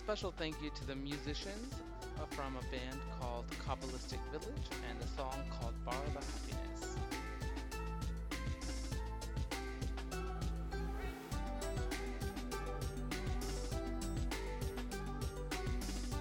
special 0.07 0.33
thank 0.39 0.55
you 0.63 0.71
to 0.71 0.87
the 0.87 0.95
musicians 0.95 1.75
uh, 2.21 2.27
from 2.31 2.55
a 2.57 2.63
band 2.71 3.01
called 3.19 3.45
Kabbalistic 3.67 4.21
Village 4.31 4.69
and 4.89 5.03
a 5.03 5.07
song 5.17 5.35
called 5.51 5.75
Bar 5.85 5.95
the 6.15 6.21
Happiness. 6.21 6.76